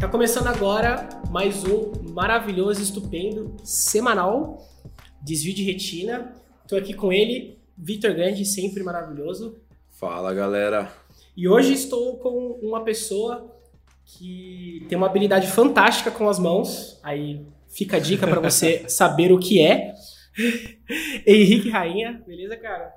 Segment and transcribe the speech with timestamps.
[0.00, 4.64] Tá começando agora mais um maravilhoso, estupendo, semanal
[5.20, 6.36] Desvio de Retina.
[6.68, 9.60] Tô aqui com ele, Vitor Grande, sempre maravilhoso.
[9.90, 10.88] Fala galera.
[11.36, 13.52] E hoje estou com uma pessoa
[14.04, 17.00] que tem uma habilidade fantástica com as mãos.
[17.02, 19.94] Aí fica a dica para você saber o que é.
[21.26, 22.94] Henrique Rainha, beleza, cara?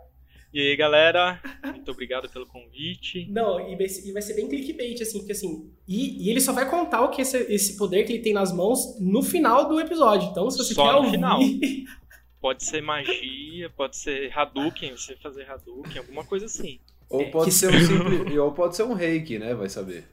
[0.54, 3.26] E aí, galera, muito obrigado pelo convite.
[3.30, 5.72] Não, e vai, e vai ser bem clickbait, assim, porque assim.
[5.88, 8.52] E, e, ele só vai contar o que esse, esse poder que ele tem nas
[8.54, 10.30] mãos no final do episódio.
[10.30, 11.12] Então, se você só quer no ouvir.
[11.12, 11.40] final.
[12.42, 16.80] Pode ser magia, pode ser Hadouken, você fazer Hadouken, alguma coisa assim.
[17.08, 19.54] Ou É, pode que- ser um simples, ou pode ser um reiki, né?
[19.54, 20.06] Vai saber.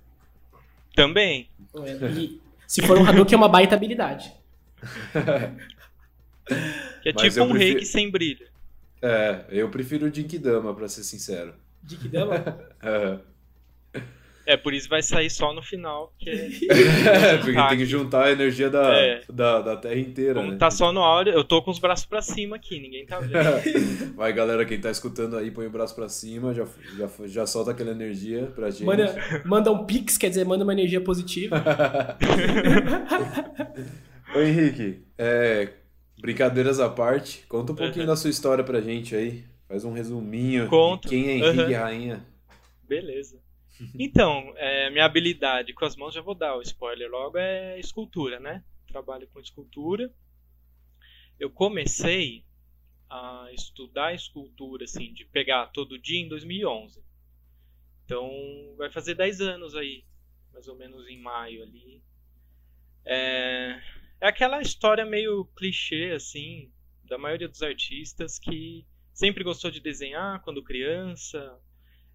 [0.94, 1.48] Também.
[2.18, 4.30] E se for um Hadouken, é uma baita habilidade.
[7.02, 8.46] Que é Mas tipo um prefiro- reiki sem brilho.
[9.02, 11.54] É, eu prefiro o Jinkidama, pra ser sincero.
[11.82, 12.34] Dick Dama?
[14.50, 16.48] É, por isso vai sair só no final, que é.
[17.34, 19.20] É, porque Tá tem que juntar a energia da, É.
[19.30, 20.56] da, da Terra inteira, Como né?
[20.56, 23.34] tá só no áudio, eu tô com os braços pra cima aqui, ninguém tá vendo.
[24.16, 27.72] Vai, galera, quem tá escutando aí, põe o braço pra cima, já, já, já solta
[27.72, 28.84] aquela energia pra gente.
[28.84, 31.62] Manda, manda um pix, quer dizer, manda uma energia positiva.
[34.34, 35.68] Ô Henrique, é,
[36.20, 38.06] brincadeiras à parte, conta um pouquinho Uhum.
[38.10, 39.44] da sua história pra gente aí.
[39.66, 40.68] Faz um resuminho.
[40.68, 41.08] Conto.
[41.08, 41.78] de Quem é Henrique Uhum.
[41.80, 42.26] Rainha?
[42.82, 43.38] Beleza.
[43.98, 48.40] Então, é, minha habilidade com as mãos, já vou dar o spoiler logo, é escultura,
[48.40, 48.64] né?
[48.88, 50.10] Trabalho com escultura.
[51.38, 52.44] Eu comecei
[53.08, 57.00] a estudar escultura, assim, de pegar todo dia em 2011.
[58.04, 58.28] Então,
[58.76, 60.02] vai fazer 10 anos aí,
[60.52, 62.02] mais ou menos em maio ali.
[63.04, 63.80] É,
[64.20, 66.70] é aquela história meio clichê, assim,
[67.04, 71.58] da maioria dos artistas que sempre gostou de desenhar quando criança,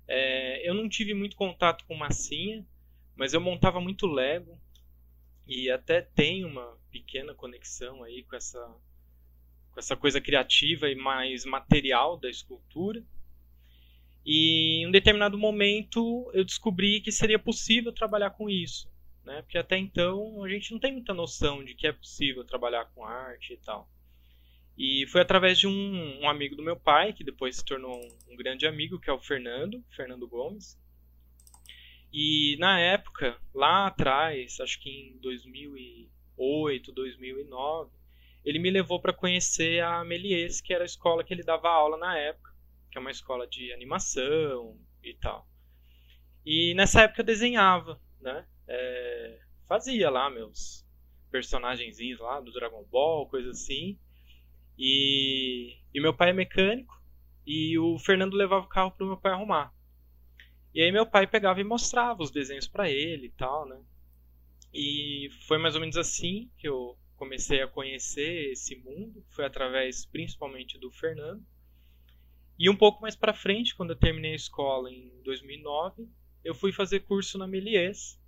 [0.08, 2.66] é, eu não tive muito contato com massinha,
[3.16, 4.60] mas eu montava muito Lego.
[5.46, 8.60] E até tenho uma pequena conexão aí com essa
[9.72, 13.04] com essa coisa criativa e mais material da escultura.
[14.24, 18.90] E em um determinado momento eu descobri que seria possível trabalhar com isso,
[19.24, 19.42] né?
[19.42, 23.06] Porque até então a gente não tem muita noção de que é possível trabalhar com
[23.06, 23.90] arte e tal.
[24.78, 28.34] E foi através de um, um amigo do meu pai, que depois se tornou um,
[28.34, 30.80] um grande amigo, que é o Fernando, Fernando Gomes.
[32.12, 37.92] E na época, lá atrás, acho que em 2008, 2009,
[38.44, 41.98] ele me levou para conhecer a Melies, que era a escola que ele dava aula
[41.98, 42.52] na época,
[42.92, 45.48] que é uma escola de animação e tal.
[46.46, 48.46] E nessa época eu desenhava, né?
[48.68, 50.86] É, fazia lá meus
[51.32, 53.98] personagenzinhos lá do Dragon Ball, coisa assim.
[54.78, 57.02] E, e meu pai é mecânico
[57.46, 59.74] e o Fernando levava o carro para o meu pai arrumar.
[60.74, 63.80] E aí meu pai pegava e mostrava os desenhos para ele e tal, né?
[64.74, 70.06] E foi mais ou menos assim que eu comecei a conhecer esse mundo, foi através
[70.06, 71.46] principalmente do Fernando.
[72.58, 76.08] E um pouco mais para frente, quando eu terminei a escola em 2009,
[76.44, 78.20] eu fui fazer curso na Melies,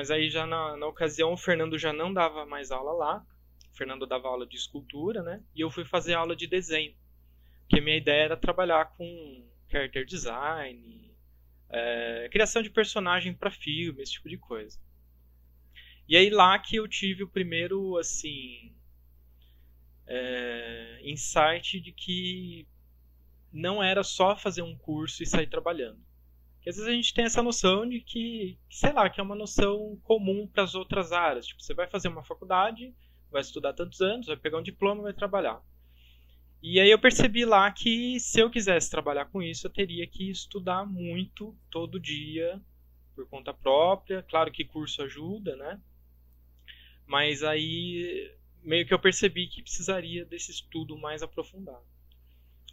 [0.00, 3.26] mas aí já na, na ocasião o Fernando já não dava mais aula lá,
[3.70, 5.44] o Fernando dava aula de escultura, né?
[5.54, 6.96] E eu fui fazer aula de desenho.
[7.60, 11.14] Porque a minha ideia era trabalhar com character design,
[11.68, 14.80] é, criação de personagem para filme, esse tipo de coisa.
[16.08, 18.74] E aí lá que eu tive o primeiro, assim,
[20.06, 22.66] é, insight de que
[23.52, 26.00] não era só fazer um curso e sair trabalhando.
[26.60, 29.34] Porque às vezes a gente tem essa noção de que, sei lá, que é uma
[29.34, 31.46] noção comum para as outras áreas.
[31.46, 32.94] Tipo, você vai fazer uma faculdade,
[33.30, 35.62] vai estudar tantos anos, vai pegar um diploma vai trabalhar.
[36.62, 40.30] E aí eu percebi lá que se eu quisesse trabalhar com isso, eu teria que
[40.30, 42.60] estudar muito todo dia
[43.14, 44.22] por conta própria.
[44.22, 45.80] Claro que curso ajuda, né?
[47.06, 48.30] Mas aí
[48.62, 51.86] meio que eu percebi que precisaria desse estudo mais aprofundado.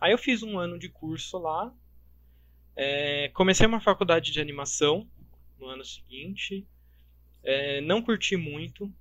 [0.01, 1.73] Aí eu fiz um ano de curso lá.
[2.79, 5.09] É, comecei uma faculdade de animação
[5.59, 6.63] no ano seguinte.
[7.43, 8.93] É, não curti muito.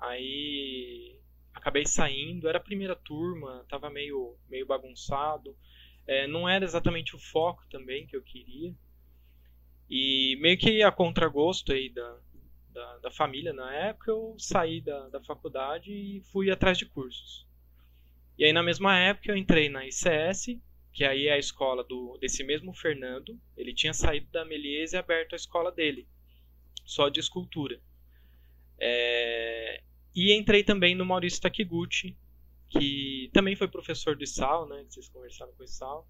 [0.00, 1.16] Aí
[1.54, 5.56] acabei saindo, era a primeira turma, tava meio, meio bagunçado.
[6.06, 8.74] É, não era exatamente o foco também que eu queria.
[9.88, 12.18] E meio que a contragosto aí da,
[12.72, 17.46] da, da família na época, eu saí da, da faculdade e fui atrás de cursos.
[18.36, 20.58] E aí na mesma época eu entrei na ICS,
[20.94, 23.38] que aí é a escola do, desse mesmo Fernando.
[23.56, 26.06] Ele tinha saído da Melies e aberto a escola dele,
[26.86, 27.80] só de escultura.
[28.78, 29.82] É,
[30.14, 32.16] e entrei também no Maurício Takiguchi,
[32.68, 34.84] que também foi professor do Sal, né?
[34.84, 36.08] Que vocês conversaram com o Sal.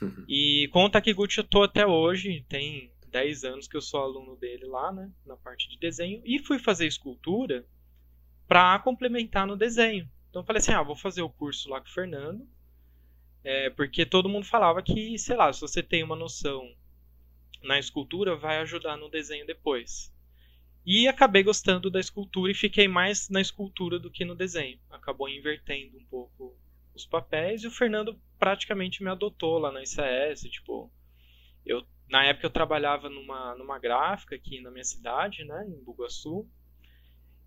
[0.28, 4.36] E com o Takiguchi eu tô até hoje, tem 10 anos que eu sou aluno
[4.36, 7.66] dele lá, né, na parte de desenho, e fui fazer escultura
[8.46, 10.08] para complementar no desenho.
[10.28, 12.46] Então eu falei assim, ah, vou fazer o curso lá com o Fernando,
[13.42, 16.74] é, porque todo mundo falava que, sei lá, se você tem uma noção
[17.62, 20.12] na escultura, vai ajudar no desenho depois.
[20.84, 24.78] E acabei gostando da escultura e fiquei mais na escultura do que no desenho.
[24.90, 26.56] Acabou invertendo um pouco
[26.94, 30.90] os papéis e o Fernando praticamente me adotou lá na ICS, tipo,
[31.64, 36.44] eu na época eu trabalhava numa, numa gráfica aqui na minha cidade, né, em Bugaçu.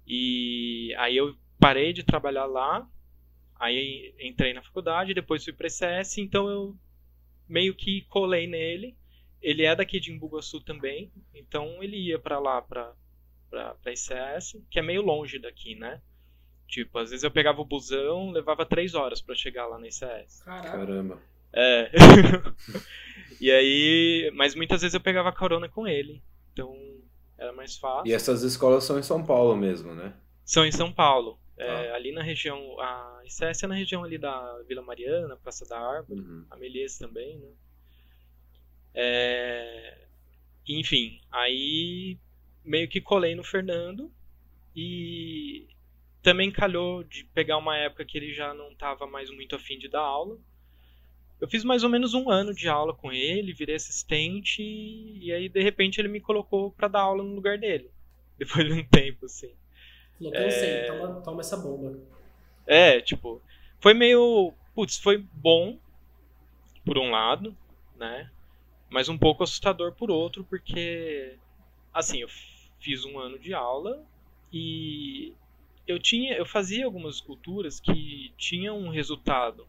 [0.07, 2.87] E aí eu parei de trabalhar lá,
[3.59, 6.75] aí entrei na faculdade, depois fui para ICS, então eu
[7.47, 8.95] meio que colei nele.
[9.41, 12.93] Ele é daqui de Imbuguaçu também, então ele ia para lá para
[13.49, 16.01] para ICS, que é meio longe daqui, né?
[16.67, 20.41] Tipo, às vezes eu pegava o busão, levava três horas para chegar lá na ICS.
[20.43, 21.21] Caramba.
[21.53, 21.91] É.
[23.39, 26.75] e aí, mas muitas vezes eu pegava carona com ele, então
[27.37, 28.09] era mais fácil.
[28.09, 30.13] E essas escolas são em São Paulo mesmo, né?
[30.43, 31.39] São em São Paulo.
[31.57, 31.95] É, ah.
[31.95, 36.19] Ali na região, a ICS é na região ali da Vila Mariana, Praça da Árvore,
[36.21, 36.45] uhum.
[36.49, 37.49] a Melies também, né?
[38.95, 39.97] É,
[40.67, 42.17] enfim, aí
[42.63, 44.11] meio que colei no Fernando
[44.75, 45.67] e
[46.21, 49.89] também calhou de pegar uma época que ele já não estava mais muito afim de
[49.89, 50.37] dar aula.
[51.41, 55.49] Eu fiz mais ou menos um ano de aula com ele, virei assistente e aí
[55.49, 57.91] de repente ele me colocou para dar aula no lugar dele.
[58.37, 59.53] Depois de um tempo, assim.
[60.19, 60.85] Não é...
[60.85, 61.99] toma, toma essa bomba.
[62.65, 63.41] É, tipo,
[63.79, 64.53] foi meio.
[64.73, 65.77] Putz, foi bom,
[66.85, 67.55] por um lado,
[67.95, 68.29] né?
[68.89, 71.37] Mas um pouco assustador por outro, porque.
[71.93, 72.29] Assim, eu
[72.79, 74.03] fiz um ano de aula
[74.51, 75.33] e
[75.87, 79.67] eu tinha eu fazia algumas esculturas que tinham um resultado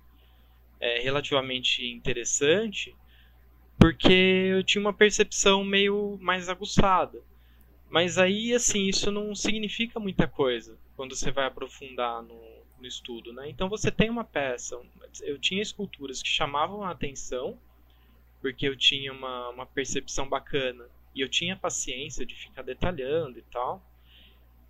[0.80, 2.94] é, relativamente interessante
[3.78, 4.12] porque
[4.52, 7.20] eu tinha uma percepção meio mais aguçada
[7.94, 12.40] mas aí assim isso não significa muita coisa quando você vai aprofundar no,
[12.78, 14.76] no estudo né então você tem uma peça
[15.22, 17.56] eu tinha esculturas que chamavam a atenção
[18.44, 23.42] porque eu tinha uma, uma percepção bacana e eu tinha paciência de ficar detalhando e
[23.42, 23.82] tal.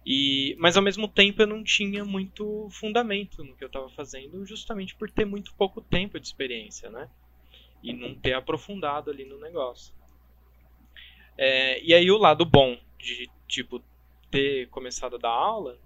[0.06, 4.46] E, mas ao mesmo tempo eu não tinha muito fundamento no que eu estava fazendo,
[4.46, 7.08] justamente por ter muito pouco tempo de experiência, né?
[7.82, 9.92] E não ter aprofundado ali no negócio.
[11.36, 13.82] É, e aí o lado bom de tipo
[14.30, 15.78] ter começado a dar aula,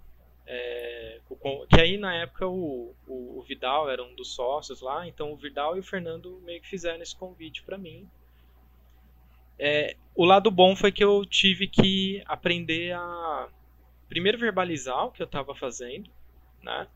[0.46, 1.20] é,
[1.68, 5.36] que aí na época o, o, o, Vidal era um dos sócios lá, então o
[5.36, 8.08] Vidal e o Fernando meio que fizeram esse convite para mim
[9.58, 13.48] é, o lado bom foi que eu tive que aprender a
[14.08, 16.08] primeiro verbalizar o que eu estava fazendo,
[16.62, 16.86] né?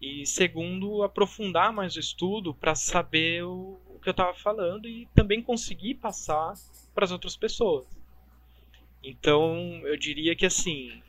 [0.00, 5.06] E segundo, aprofundar mais o estudo para saber o, o, que eu estava falando e
[5.14, 6.54] também conseguir passar
[6.94, 7.86] para as outras pessoas.
[9.04, 11.02] Então, eu diria que assim,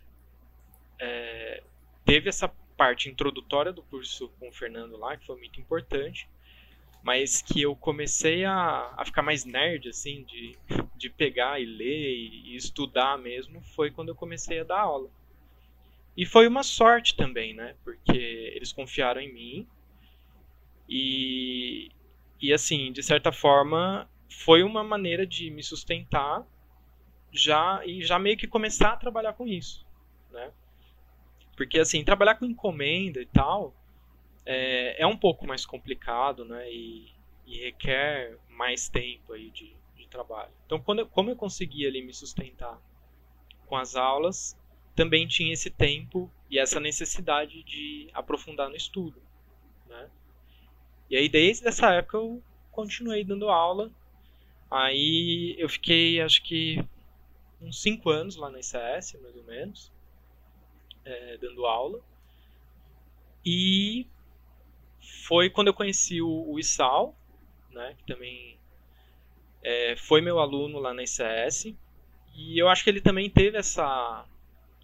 [1.00, 1.64] é,
[2.04, 6.28] teve essa parte introdutória do curso com o Fernando lá, que foi muito importante,
[7.02, 10.58] mas que eu comecei a, a ficar mais nerd, assim, de,
[10.98, 15.10] de pegar e ler e, e estudar mesmo, foi quando eu comecei a dar aula.
[16.18, 17.76] E foi uma sorte também, né?
[17.84, 18.18] Porque
[18.56, 19.68] eles confiaram em mim
[20.90, 21.92] e,
[22.42, 26.46] e assim, de certa forma, foi uma maneira de me sustentar
[27.36, 29.86] já e já meio que começar a trabalhar com isso,
[30.32, 30.52] né?
[31.56, 33.74] Porque assim, trabalhar com encomenda e tal,
[34.46, 36.72] é, é um pouco mais complicado, né?
[36.72, 37.12] E,
[37.46, 40.52] e requer mais tempo aí de, de trabalho.
[40.66, 42.80] Então, quando eu, como eu conseguia ali me sustentar
[43.66, 44.58] com as aulas,
[44.96, 49.22] também tinha esse tempo e essa necessidade de aprofundar no estudo,
[49.88, 50.10] né?
[51.10, 53.92] E aí, desde essa época, eu continuei dando aula.
[54.70, 56.84] Aí eu fiquei, acho que,
[57.62, 59.92] uns 5 anos lá na ICS, mais ou menos,
[61.04, 62.02] é, dando aula.
[63.46, 64.08] E
[65.28, 67.16] foi quando eu conheci o, o Isal,
[67.72, 68.60] né, que também
[69.64, 71.76] é, foi meu aluno lá na ICS,
[72.36, 74.26] e eu acho que ele também teve essa,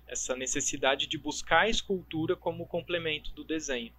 [0.08, 3.94] essa necessidade de buscar a escultura como complemento do desenho.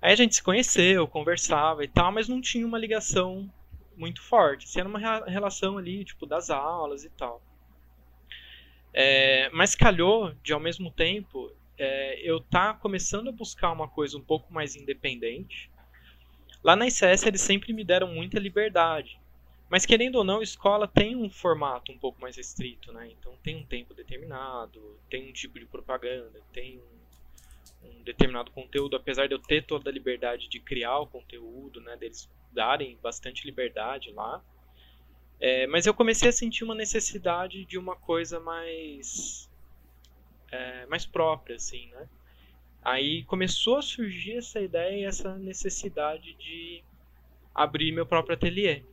[0.00, 3.50] Aí a gente se conheceu, conversava e tal, mas não tinha uma ligação
[3.96, 4.78] muito forte.
[4.78, 7.42] Era uma relação ali, tipo, das aulas e tal.
[8.92, 14.16] É, mas calhou de, ao mesmo tempo, é, eu tá começando a buscar uma coisa
[14.16, 15.70] um pouco mais independente.
[16.62, 19.18] Lá na ICS eles sempre me deram muita liberdade.
[19.68, 23.08] Mas querendo ou não, escola tem um formato um pouco mais restrito, né?
[23.10, 28.94] Então tem um tempo determinado, tem um tipo de propaganda, tem um, um determinado conteúdo,
[28.94, 31.96] apesar de eu ter toda a liberdade de criar o conteúdo, né?
[31.96, 34.42] Deles darem bastante liberdade lá.
[35.40, 39.50] É, mas eu comecei a sentir uma necessidade de uma coisa mais
[40.50, 42.08] é, mais própria, assim, né?
[42.82, 46.84] Aí começou a surgir essa ideia e essa necessidade de
[47.54, 48.84] abrir meu próprio ateliê.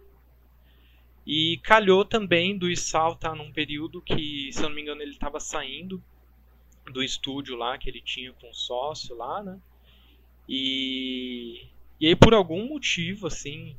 [1.25, 5.01] E calhou também do Issal estar tá num período que, se eu não me engano,
[5.01, 6.03] ele estava saindo
[6.91, 9.59] do estúdio lá que ele tinha com o sócio lá, né?
[10.47, 11.67] E,
[12.01, 13.75] e aí por algum motivo assim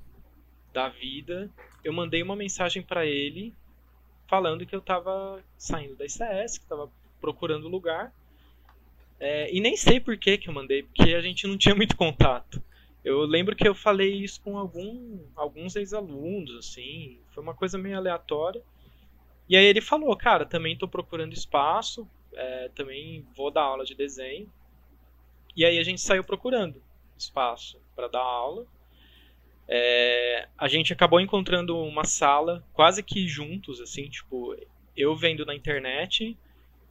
[0.73, 1.50] da vida,
[1.83, 3.52] eu mandei uma mensagem para ele
[4.29, 6.88] falando que eu estava saindo da ICS, que estava
[7.21, 8.14] procurando lugar.
[9.21, 11.97] É, e nem sei por que, que eu mandei, porque a gente não tinha muito
[11.97, 12.62] contato.
[13.05, 17.97] Eu lembro que eu falei isso com algum, alguns ex-alunos, assim, foi uma coisa meio
[17.97, 18.62] aleatória.
[19.49, 23.97] E aí ele falou, cara, também estou procurando espaço, é, também vou dar aula de
[23.97, 24.49] desenho.
[25.57, 26.81] E aí a gente saiu procurando
[27.19, 28.66] espaço para dar aula.
[29.68, 34.56] É, a gente acabou encontrando uma sala quase que juntos, assim, tipo,
[34.97, 36.37] eu vendo na internet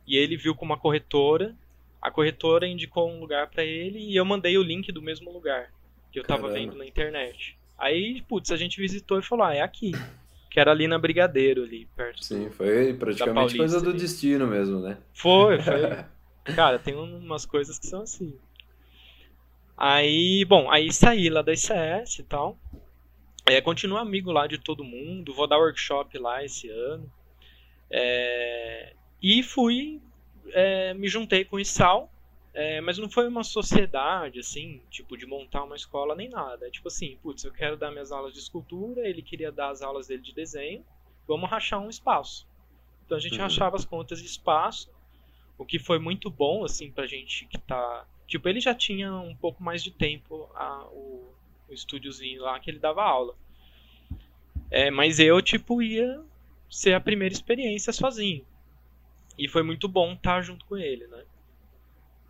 [0.08, 1.56] e ele viu com uma corretora.
[2.02, 5.72] A corretora indicou um lugar para ele e eu mandei o link do mesmo lugar
[6.12, 6.48] que eu Caramba.
[6.48, 7.58] tava vendo na internet.
[7.78, 9.92] Aí, putz, a gente visitou e falou: ah, é aqui.
[10.50, 12.26] Que era ali na Brigadeiro, ali perto.
[12.26, 14.00] Sim, foi praticamente coisa do ali.
[14.00, 14.98] destino mesmo, né?
[15.14, 16.06] Foi, foi.
[16.56, 18.36] Cara, tem umas coisas que são assim.
[19.84, 22.56] Aí, bom, aí saí lá da ICS e tal.
[23.48, 27.12] É, continuo amigo lá de todo mundo, vou dar workshop lá esse ano.
[27.90, 30.00] É, e fui,
[30.52, 32.12] é, me juntei com o Isal,
[32.54, 36.68] é, mas não foi uma sociedade, assim, tipo, de montar uma escola nem nada.
[36.68, 39.82] É tipo assim, putz, eu quero dar minhas aulas de escultura, ele queria dar as
[39.82, 40.86] aulas dele de desenho,
[41.28, 42.48] vamos rachar um espaço.
[43.04, 43.42] Então a gente uhum.
[43.42, 44.94] rachava as contas de espaço,
[45.58, 49.36] o que foi muito bom, assim, pra gente que tá Tipo, ele já tinha um
[49.36, 51.34] pouco mais de tempo a, o,
[51.68, 53.36] o estúdiozinho lá que ele dava aula.
[54.70, 56.24] É, mas eu, tipo, ia
[56.70, 58.46] ser a primeira experiência sozinho.
[59.38, 61.26] E foi muito bom estar junto com ele, né?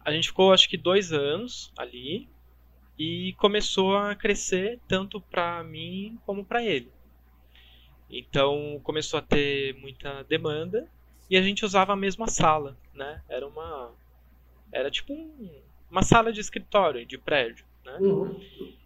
[0.04, 2.28] A gente ficou, acho que, dois anos ali.
[2.98, 6.92] E começou a crescer tanto pra mim como pra ele.
[8.10, 10.90] Então, começou a ter muita demanda.
[11.30, 13.22] E a gente usava a mesma sala, né?
[13.30, 13.94] Era uma...
[14.72, 17.98] Era tipo um, uma sala de escritório de prédio, né?
[18.00, 18.40] Uhum.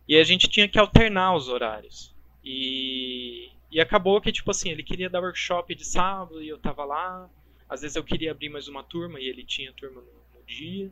[0.07, 2.13] E a gente tinha que alternar os horários.
[2.43, 6.83] E, e acabou que, tipo assim, ele queria dar workshop de sábado e eu tava
[6.83, 7.29] lá.
[7.69, 10.91] Às vezes eu queria abrir mais uma turma e ele tinha turma no, no dia.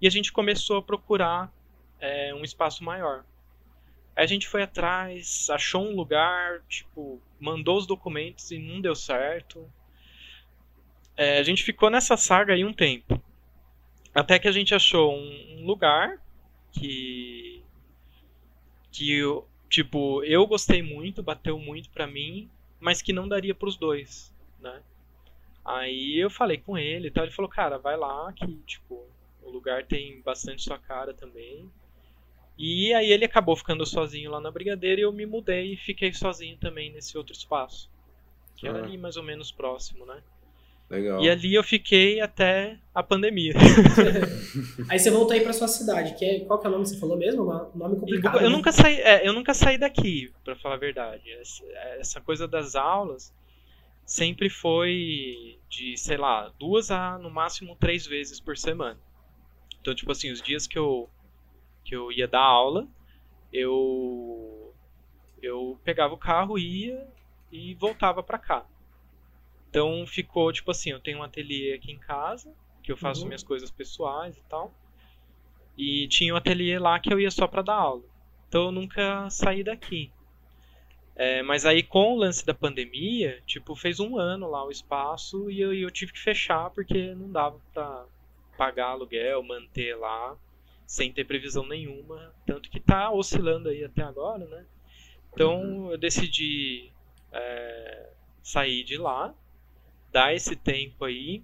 [0.00, 1.52] E a gente começou a procurar
[2.00, 3.24] é, um espaço maior.
[4.14, 8.94] Aí a gente foi atrás, achou um lugar, tipo, mandou os documentos e não deu
[8.94, 9.68] certo.
[11.16, 13.20] É, a gente ficou nessa saga aí um tempo.
[14.14, 16.20] Até que a gente achou um, lugar
[16.70, 17.62] que.
[18.90, 19.22] que
[19.68, 24.82] tipo, eu gostei muito, bateu muito pra mim, mas que não daria pros dois, né?
[25.64, 29.06] Aí eu falei com ele e tal, ele falou, cara, vai lá que, tipo,
[29.42, 31.70] o lugar tem bastante sua cara também.
[32.58, 36.12] E aí ele acabou ficando sozinho lá na Brigadeira e eu me mudei e fiquei
[36.12, 37.90] sozinho também nesse outro espaço.
[38.56, 38.84] Que era ah.
[38.84, 40.22] ali mais ou menos próximo, né?
[40.92, 41.24] Legal.
[41.24, 43.54] E ali eu fiquei até a pandemia.
[44.90, 46.90] aí você voltou aí para sua cidade, que é, qual que é o nome que
[46.90, 47.44] você falou mesmo?
[47.44, 48.36] Um nome complicado.
[48.36, 48.48] Eu, né?
[48.50, 51.22] nunca saí, é, eu nunca saí daqui, para falar a verdade.
[51.98, 53.32] Essa coisa das aulas
[54.04, 59.00] sempre foi de, sei lá, duas a no máximo três vezes por semana.
[59.80, 61.08] Então, tipo assim, os dias que eu
[61.82, 62.86] que eu ia dar aula,
[63.50, 64.74] eu
[65.42, 67.08] eu pegava o carro, ia
[67.50, 68.66] e voltava para cá.
[69.72, 73.28] Então ficou tipo assim, eu tenho um ateliê aqui em casa, que eu faço uhum.
[73.28, 74.70] minhas coisas pessoais e tal.
[75.78, 78.02] E tinha um ateliê lá que eu ia só para dar aula.
[78.46, 80.12] Então eu nunca saí daqui.
[81.16, 85.50] É, mas aí com o lance da pandemia, tipo, fez um ano lá o espaço
[85.50, 88.04] e eu, eu tive que fechar porque não dava pra
[88.58, 90.36] pagar aluguel, manter lá,
[90.86, 92.34] sem ter previsão nenhuma.
[92.44, 94.66] Tanto que tá oscilando aí até agora, né?
[95.32, 95.92] Então uhum.
[95.92, 96.92] eu decidi
[97.32, 98.10] é,
[98.42, 99.34] sair de lá
[100.12, 101.42] dar esse tempo aí.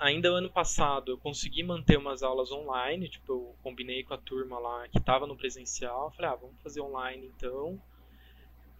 [0.00, 4.58] ainda ano passado eu consegui manter umas aulas online, tipo, eu combinei com a turma
[4.58, 7.80] lá que estava no presencial, falei, ah, vamos fazer online então.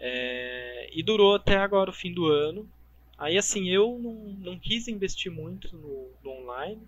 [0.00, 2.68] É, e durou até agora o fim do ano.
[3.16, 4.14] Aí assim, eu não,
[4.52, 6.82] não quis investir muito no, no online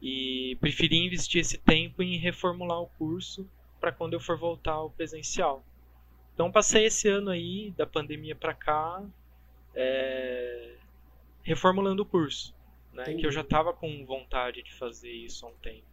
[0.00, 3.48] e preferi investir esse tempo em reformular o curso
[3.80, 5.64] para quando eu for voltar ao presencial.
[6.34, 9.02] Então passei esse ano aí da pandemia para cá
[9.74, 10.74] é,
[11.42, 12.54] reformulando o curso,
[12.92, 13.04] né?
[13.04, 15.86] Que eu já estava com vontade de fazer isso há um tempo.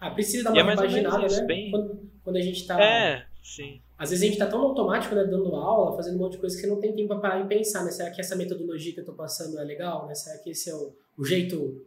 [0.00, 1.46] Ah, precisa dar uma é imaginada, né?
[1.46, 1.70] Bem...
[1.70, 3.80] Quando, quando, a gente está é, Sim.
[3.96, 6.54] Às vezes a gente tá tão automático, né, dando aula, fazendo um monte de coisa
[6.54, 7.90] que você não tem tempo pra parar e pensar, né?
[7.90, 10.14] Será que essa metodologia que eu tô passando é legal, né?
[10.14, 11.84] Será que esse é o, o jeito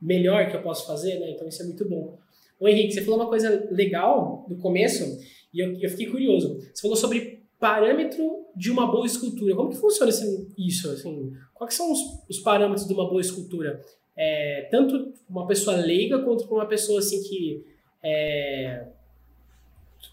[0.00, 1.30] melhor que eu posso fazer, né?
[1.30, 2.18] Então isso é muito bom.
[2.58, 5.20] Ô Henrique, você falou uma coisa legal no começo
[5.52, 6.58] e eu, eu fiquei curioso.
[6.72, 9.54] Você falou sobre parâmetro de uma boa escultura.
[9.54, 10.10] Como que funciona
[10.58, 10.90] isso?
[10.90, 13.80] Assim, quais são os, os parâmetros de uma boa escultura?
[14.16, 17.64] É, tanto uma pessoa leiga quanto uma pessoa assim que
[18.02, 18.86] é,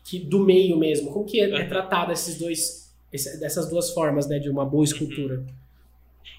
[0.06, 1.12] que do meio mesmo.
[1.12, 4.84] Como que é, é tratada esses dois esse, dessas duas formas, né, de uma boa
[4.84, 5.44] escultura?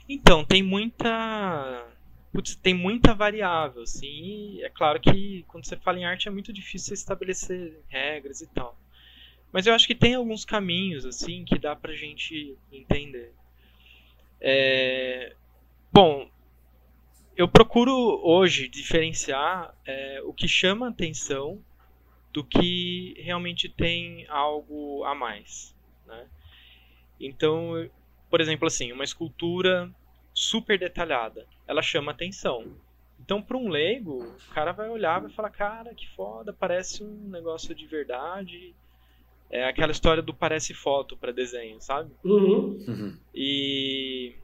[0.09, 1.87] Então tem muita
[2.33, 4.62] putz, tem muita variável, assim.
[4.62, 8.76] é claro que quando você fala em arte é muito difícil estabelecer regras e tal.
[9.52, 13.33] Mas eu acho que tem alguns caminhos, assim, que dá pra gente entender.
[14.40, 15.35] É...
[15.92, 16.30] Bom,
[17.37, 17.92] eu procuro
[18.23, 21.62] hoje diferenciar é, o que chama atenção
[22.33, 25.75] do que realmente tem algo a mais.
[26.07, 26.28] Né?
[27.19, 27.90] Então,
[28.28, 29.90] por exemplo, assim, uma escultura
[30.33, 32.76] super detalhada, ela chama atenção.
[33.19, 37.02] Então, para um leigo, o cara vai olhar e vai falar: cara, que foda, parece
[37.02, 38.75] um negócio de verdade.
[39.50, 42.12] É aquela história do parece foto para desenho, sabe?
[42.25, 42.78] Uhum.
[42.87, 43.19] Uhum.
[43.35, 44.37] E.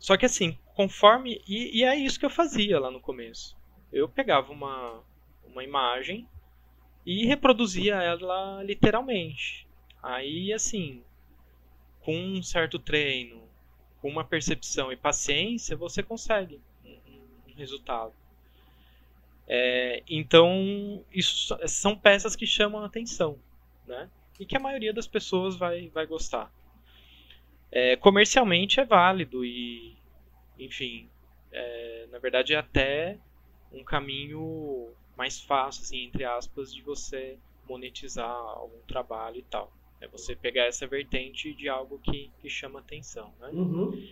[0.00, 1.40] Só que assim, conforme.
[1.46, 3.56] E, e é isso que eu fazia lá no começo.
[3.92, 5.00] Eu pegava uma,
[5.46, 6.28] uma imagem
[7.06, 9.64] e reproduzia ela literalmente.
[10.02, 11.00] Aí, assim,
[12.00, 13.42] com um certo treino,
[14.02, 18.12] com uma percepção e paciência, você consegue um, um resultado.
[19.46, 23.38] É, então, isso são peças que chamam a atenção
[23.86, 24.10] né?
[24.38, 26.52] E que a maioria das pessoas vai, vai gostar.
[27.70, 29.96] É, comercialmente é válido e,
[30.58, 31.08] enfim,
[31.50, 33.18] é, na verdade é até
[33.72, 39.72] um caminho mais fácil, assim, entre aspas, de você monetizar algum trabalho e tal.
[40.00, 43.48] É você pegar essa vertente de algo que, que chama atenção, né?
[43.48, 44.06] Uhum.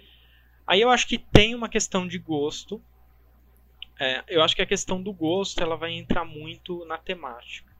[0.66, 2.82] Aí eu acho que tem uma questão de gosto.
[4.00, 7.71] É, eu acho que a questão do gosto ela vai entrar muito na temática.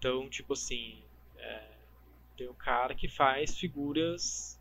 [0.00, 0.98] Então, tipo assim,
[1.36, 1.62] é,
[2.34, 4.58] tem o cara que faz figuras,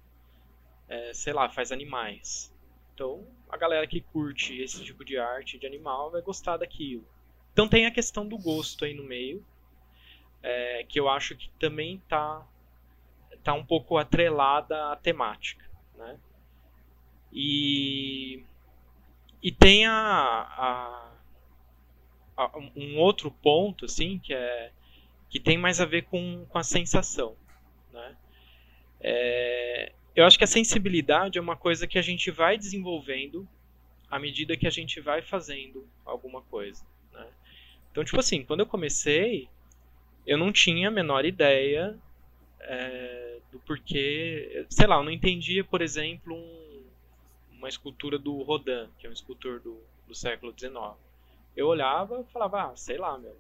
[0.90, 2.54] é, sei lá, faz animais.
[2.94, 7.08] Então, a galera que curte esse tipo de arte de animal vai gostar daquilo.
[7.54, 9.42] Então tem a questão do gosto aí no meio,
[10.44, 12.46] é, que eu acho que também tá,
[13.42, 16.20] tá um pouco atrelada à temática, né?
[17.32, 18.44] E,
[19.42, 21.14] e tem a, a,
[22.36, 24.74] a, um outro ponto, assim, que é
[25.30, 27.36] que tem mais a ver com, com a sensação.
[27.94, 28.16] Né?
[29.00, 33.48] É, eu acho que a sensibilidade é uma coisa que a gente vai desenvolvendo
[34.10, 36.84] à medida que a gente vai fazendo alguma coisa.
[37.14, 37.28] Né?
[37.92, 39.48] Então, tipo assim, quando eu comecei,
[40.26, 41.96] eu não tinha a menor ideia
[42.62, 44.66] é, do porquê.
[44.70, 46.84] Sei lá, eu não entendia, por exemplo, um,
[47.52, 50.74] uma escultura do Rodin, que é um escultor do, do século XIX.
[51.56, 53.36] Eu olhava e falava, ah, sei lá, meu,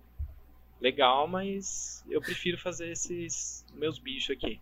[0.79, 4.59] legal, mas eu prefiro fazer esses meus bichos aqui.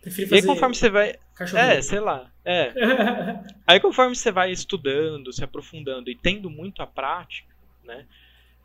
[0.00, 1.18] Prefiro E fazer aí conforme você vai.
[1.56, 2.30] É, sei lá.
[2.44, 2.72] É.
[3.66, 8.06] Aí conforme você vai estudando, se aprofundando e tendo muito a prática, né?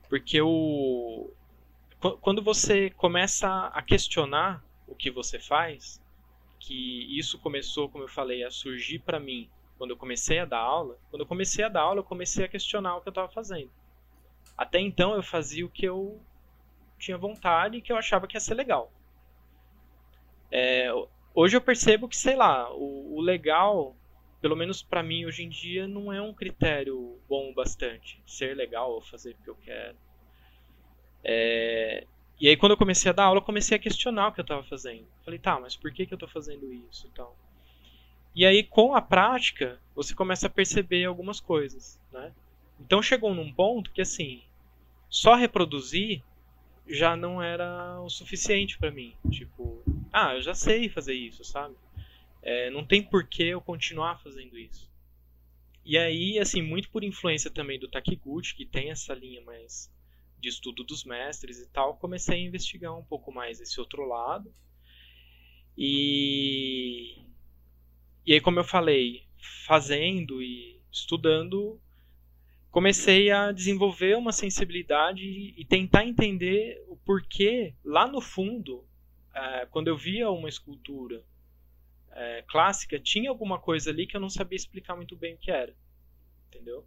[0.08, 1.32] Porque o.
[2.00, 6.00] qu- Quando você começa a questionar o que você faz,
[6.60, 10.60] que isso começou, como eu falei, a surgir pra mim quando eu comecei a dar
[10.60, 10.96] aula.
[11.10, 13.72] Quando eu comecei a dar aula, eu comecei a questionar o que eu estava fazendo.
[14.56, 16.22] Até então eu fazia o que eu
[17.00, 18.92] tinha vontade e que eu achava que ia ser legal.
[20.52, 20.90] É,
[21.34, 23.96] hoje eu percebo que, sei lá, o, o legal,
[24.42, 28.22] pelo menos pra mim hoje em dia, não é um critério bom bastante.
[28.26, 29.98] Ser legal ou fazer o que eu quero.
[31.24, 32.06] É,
[32.40, 34.44] e aí quando eu comecei a dar aula, eu comecei a questionar o que eu
[34.44, 35.06] estava fazendo.
[35.24, 37.36] Falei, tá, mas por que, que eu estou fazendo isso e tal?
[38.34, 42.34] E aí com a prática, você começa a perceber algumas coisas, né?
[42.80, 44.42] Então chegou num ponto que assim,
[45.10, 46.24] só reproduzir
[46.90, 49.16] já não era o suficiente pra mim.
[49.30, 51.76] Tipo, ah, eu já sei fazer isso, sabe?
[52.42, 54.90] É, não tem por que eu continuar fazendo isso.
[55.86, 59.92] E aí, assim, muito por influência também do Takiguchi, que tem essa linha mais
[60.40, 64.54] de estudo dos mestres e tal, comecei a investigar um pouco mais esse outro lado.
[65.78, 67.18] E,
[68.26, 69.24] e aí, como eu falei,
[69.66, 71.80] fazendo e estudando,
[72.80, 78.88] comecei a desenvolver uma sensibilidade e tentar entender o porquê, lá no fundo,
[79.36, 81.22] é, quando eu via uma escultura
[82.12, 85.52] é, clássica, tinha alguma coisa ali que eu não sabia explicar muito bem o que
[85.52, 85.76] era.
[86.48, 86.86] Entendeu?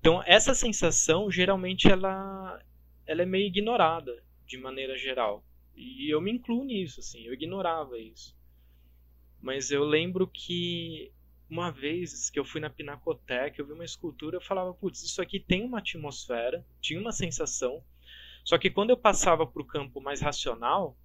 [0.00, 2.58] Então, essa sensação, geralmente, ela,
[3.06, 5.44] ela é meio ignorada, de maneira geral.
[5.76, 8.34] E eu me incluo nisso, assim, eu ignorava isso.
[9.42, 11.12] Mas eu lembro que
[11.48, 15.20] uma vez que eu fui na Pinacoteca, eu vi uma escultura, eu falava, putz, isso
[15.20, 17.82] aqui tem uma atmosfera, tinha uma sensação.
[18.44, 20.96] Só que quando eu passava para o campo mais racional,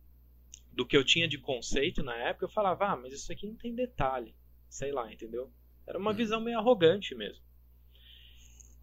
[0.71, 3.55] do que eu tinha de conceito na época, eu falava, ah, mas isso aqui não
[3.55, 4.33] tem detalhe.
[4.69, 5.51] Sei lá, entendeu?
[5.85, 7.43] Era uma visão meio arrogante mesmo.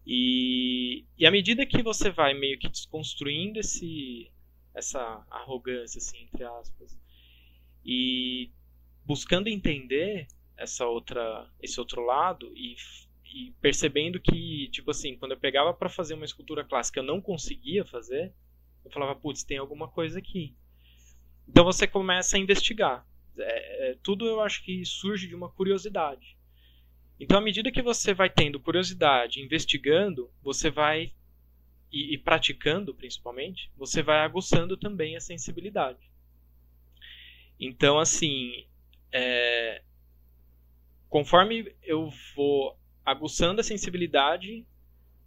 [0.05, 4.31] E, e à medida que você vai meio que desconstruindo esse,
[4.73, 6.97] essa arrogância, assim, entre aspas,
[7.83, 8.51] e
[9.03, 12.75] buscando entender essa outra, esse outro lado e,
[13.33, 17.21] e percebendo que, tipo assim, quando eu pegava para fazer uma escultura clássica eu não
[17.21, 18.33] conseguia fazer,
[18.83, 20.55] eu falava, putz, tem alguma coisa aqui.
[21.47, 23.05] Então você começa a investigar.
[23.37, 26.35] É, é, tudo eu acho que surge de uma curiosidade.
[27.19, 31.13] Então, à medida que você vai tendo curiosidade, investigando, você vai
[31.91, 35.99] e, e, praticando, principalmente, você vai aguçando também a sensibilidade.
[37.59, 38.67] Então, assim,
[39.11, 39.81] é,
[41.09, 44.65] conforme eu vou aguçando a sensibilidade,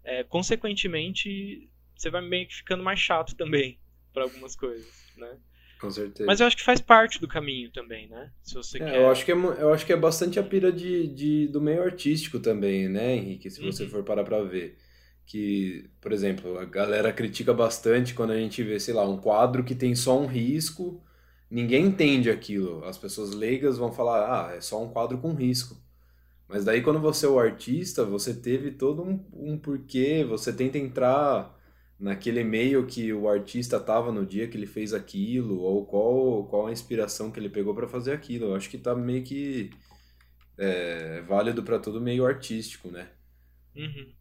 [0.05, 3.79] é, consequentemente, você vai meio que ficando mais chato também
[4.13, 5.39] para algumas coisas, né?
[5.81, 6.27] Com certeza.
[6.27, 8.31] Mas eu acho que faz parte do caminho também, né?
[8.43, 8.97] Se você é, quer...
[8.97, 11.83] eu, acho que é, eu acho que é bastante a pira de, de, do meio
[11.83, 13.51] artístico também, né, Henrique?
[13.51, 13.91] Se você uhum.
[13.91, 14.77] for parar pra ver.
[15.25, 19.63] Que, por exemplo, a galera critica bastante quando a gente vê, sei lá, um quadro
[19.63, 21.01] que tem só um risco,
[21.51, 22.85] ninguém entende aquilo.
[22.85, 25.77] As pessoas leigas vão falar, ah, é só um quadro com risco.
[26.49, 30.79] Mas daí quando você é o artista, você teve todo um, um porquê, você tenta
[30.79, 31.57] entrar
[31.99, 36.67] naquele meio que o artista estava no dia que ele fez aquilo, ou qual, qual
[36.67, 38.47] a inspiração que ele pegou para fazer aquilo.
[38.47, 39.71] Eu acho que tá meio que
[40.59, 43.11] é, válido para todo meio artístico, né?
[43.77, 44.13] Uhum.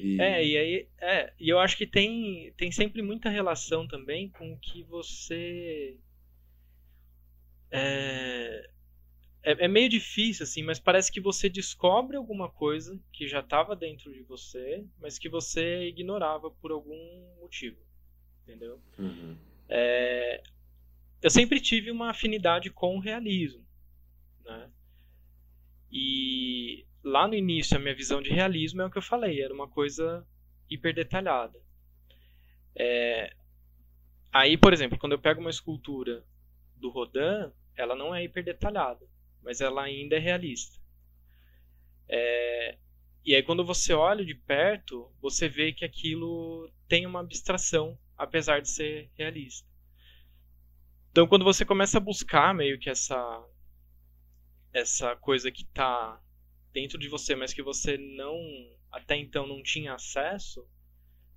[0.00, 0.20] E...
[0.20, 4.52] É, e aí, é, e eu acho que tem, tem sempre muita relação também com
[4.52, 5.98] o que você.
[7.70, 8.70] É,
[9.42, 13.74] é, é, meio difícil, assim, mas parece que você descobre alguma coisa que já estava
[13.74, 17.78] dentro de você, mas que você ignorava por algum motivo.
[18.42, 18.80] Entendeu?
[18.98, 19.36] Uhum.
[19.68, 20.42] É,
[21.22, 23.64] eu sempre tive uma afinidade com o realismo.
[24.44, 24.70] Né?
[25.90, 29.54] E lá no início, a minha visão de realismo é o que eu falei, era
[29.54, 30.26] uma coisa
[30.68, 31.58] hiper detalhada.
[32.76, 33.34] É,
[34.32, 36.24] aí, por exemplo, quando eu pego uma escultura
[36.76, 39.06] do Rodin, ela não é hiper detalhada
[39.42, 40.78] mas ela ainda é realista.
[42.08, 42.78] É,
[43.24, 48.60] e aí quando você olha de perto, você vê que aquilo tem uma abstração, apesar
[48.60, 49.68] de ser realista.
[51.10, 53.46] Então quando você começa a buscar meio que essa
[54.72, 56.20] essa coisa que está
[56.72, 58.38] dentro de você, mas que você não
[58.92, 60.68] até então não tinha acesso,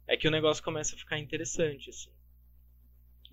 [0.08, 2.12] é que o negócio começa a ficar interessante assim.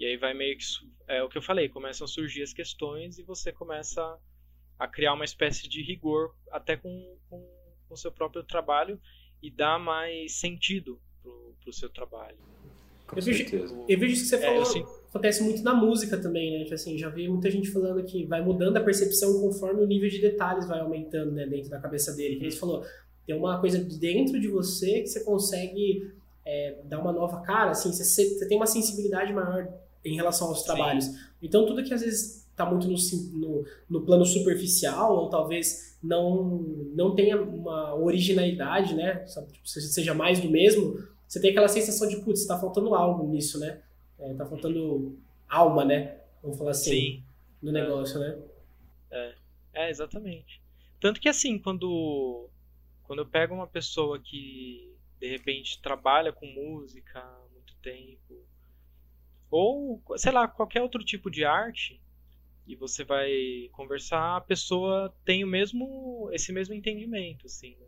[0.00, 0.64] E aí vai meio que
[1.06, 4.18] é o que eu falei, começam a surgir as questões e você começa
[4.78, 7.46] a criar uma espécie de rigor até com, com,
[7.90, 8.98] o seu próprio trabalho
[9.42, 12.38] e dar mais sentido pro, o seu trabalho.
[13.06, 16.16] Com eu, vejo, eu vejo isso que você é, falou, assim, acontece muito na música
[16.16, 16.62] também, né?
[16.62, 20.08] Tipo assim, já vi muita gente falando que vai mudando a percepção conforme o nível
[20.08, 22.36] de detalhes vai aumentando né, dentro da cabeça dele.
[22.36, 22.86] Que ele falou,
[23.26, 26.10] tem uma coisa dentro de você que você consegue
[26.46, 29.68] é, dar uma nova cara, assim, você, você, tem uma sensibilidade maior
[30.04, 31.04] em relação aos trabalhos.
[31.04, 31.18] Sim.
[31.42, 32.96] Então tudo que às vezes está muito no,
[33.38, 36.58] no, no, plano superficial ou talvez não
[36.94, 39.24] não tenha uma originalidade, né?
[39.24, 43.58] Tipo, seja mais do mesmo, você tem aquela sensação de, putz, está faltando algo nisso,
[43.58, 43.80] né?
[44.18, 45.16] É, tá faltando
[45.48, 46.18] alma, né?
[46.42, 47.22] Vamos falar assim, Sim.
[47.62, 48.28] no negócio, é.
[48.28, 48.38] né?
[49.10, 49.34] É.
[49.74, 50.60] é, exatamente.
[51.00, 52.48] Tanto que assim, quando,
[53.04, 58.42] quando eu pego uma pessoa que de repente trabalha com música há muito tempo,
[59.50, 62.00] ou sei lá, qualquer outro tipo de arte,
[62.66, 67.76] e você vai conversar, a pessoa tem o mesmo esse mesmo entendimento, assim.
[67.80, 67.86] Né?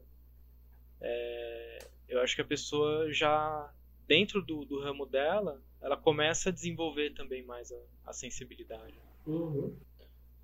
[1.00, 3.72] É, eu acho que a pessoa já
[4.08, 8.94] dentro do, do, ramo dela, ela começa a desenvolver também mais a, a sensibilidade.
[9.26, 9.76] Uhum.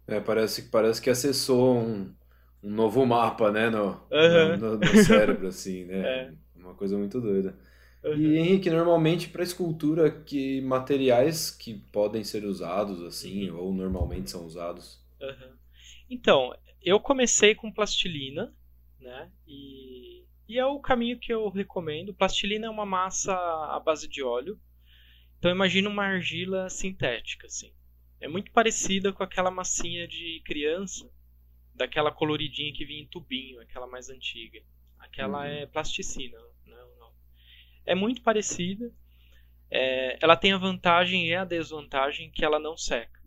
[0.07, 2.14] É, parece, parece que acessou um,
[2.62, 4.57] um novo mapa, né, no, uhum.
[4.57, 6.33] no, no, cérebro, assim, né?
[6.57, 6.61] É.
[6.61, 7.57] Uma coisa muito doida.
[8.04, 13.58] E Henrique, normalmente para escultura, que materiais que podem ser usados assim, uhum.
[13.58, 15.04] ou normalmente são usados?
[15.20, 15.56] Uhum.
[16.08, 18.54] Então, eu comecei com plastilina,
[19.00, 19.30] né?
[19.46, 22.14] E, e é o caminho que eu recomendo.
[22.14, 24.58] Plastilina é uma massa à base de óleo.
[25.38, 27.72] Então imagina uma argila sintética, assim.
[28.20, 31.08] É muito parecida com aquela massinha de criança,
[31.74, 34.61] daquela coloridinha que vinha em tubinho, aquela mais antiga.
[34.98, 35.44] Aquela uhum.
[35.44, 36.37] é plasticina
[37.88, 38.92] é muito parecida.
[39.70, 43.20] é, ela tem a vantagem e a desvantagem que ela não seca.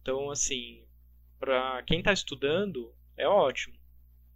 [0.00, 0.86] Então, assim,
[1.38, 3.78] para quem está estudando, é ótimo.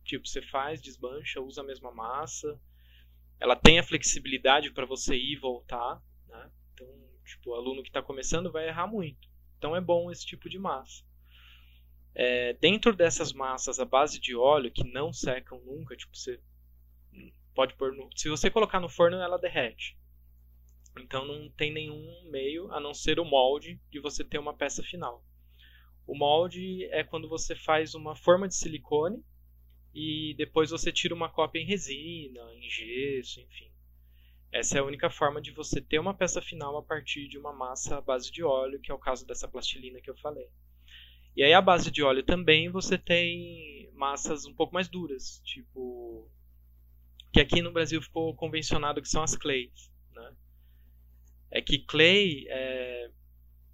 [0.05, 2.61] Tipo, você faz, desmancha, usa a mesma massa.
[3.41, 6.03] Ela tem a flexibilidade para você ir e voltar.
[6.29, 6.51] Né?
[6.73, 6.87] Então,
[7.25, 9.29] tipo, o aluno que está começando vai errar muito.
[9.59, 11.05] Então, é bom esse tipo de massa.
[12.15, 16.39] É, dentro dessas massas à base de óleo, que não secam nunca, tipo, você
[17.55, 19.97] pode pôr no, se você colocar no forno, ela derrete.
[20.99, 24.83] Então não tem nenhum meio a não ser o molde de você ter uma peça
[24.83, 25.25] final.
[26.07, 29.25] O molde é quando você faz uma forma de silicone
[29.95, 33.71] e depois você tira uma cópia em resina, em gesso, enfim.
[34.53, 37.53] Essa é a única forma de você ter uma peça final a partir de uma
[37.53, 40.49] massa à base de óleo, que é o caso dessa plastilina que eu falei.
[41.37, 46.31] E aí a base de óleo também você tem massas um pouco mais duras, tipo
[47.35, 50.33] que aqui no Brasil ficou convencionado que são as clays, né?
[51.51, 53.11] É que clay é,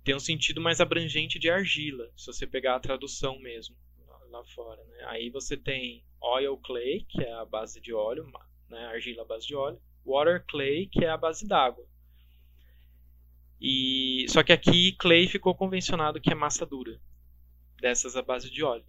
[0.02, 3.76] tem um sentido mais abrangente de argila, se você pegar a tradução mesmo
[4.30, 5.04] lá fora, né?
[5.08, 8.32] Aí você tem oil clay, que é a base de óleo,
[8.66, 8.86] né?
[8.86, 11.84] argila base de óleo, water clay, que é a base d'água.
[13.60, 16.98] E só que aqui clay ficou convencionado que é massa dura,
[17.78, 18.86] dessas à base de óleo.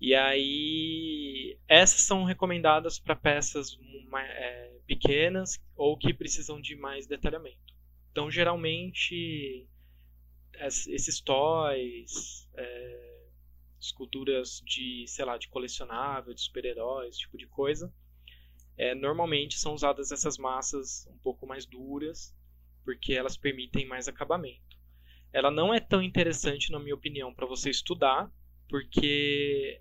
[0.00, 3.76] E aí, essas são recomendadas para peças
[4.14, 7.74] é, pequenas ou que precisam de mais detalhamento.
[8.12, 9.66] Então, geralmente,
[10.54, 13.18] esses toys, é,
[13.80, 17.92] esculturas de, sei lá, de colecionável, de super-heróis, tipo de coisa,
[18.76, 22.34] é, normalmente são usadas essas massas um pouco mais duras,
[22.84, 24.78] porque elas permitem mais acabamento.
[25.32, 28.32] Ela não é tão interessante, na minha opinião, para você estudar,
[28.68, 29.80] porque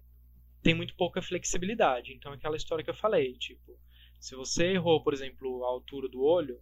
[0.62, 2.13] tem muito pouca flexibilidade.
[2.13, 3.80] Então, aquela história que eu falei, tipo,
[4.20, 6.60] se você errou, por exemplo, a altura do olho,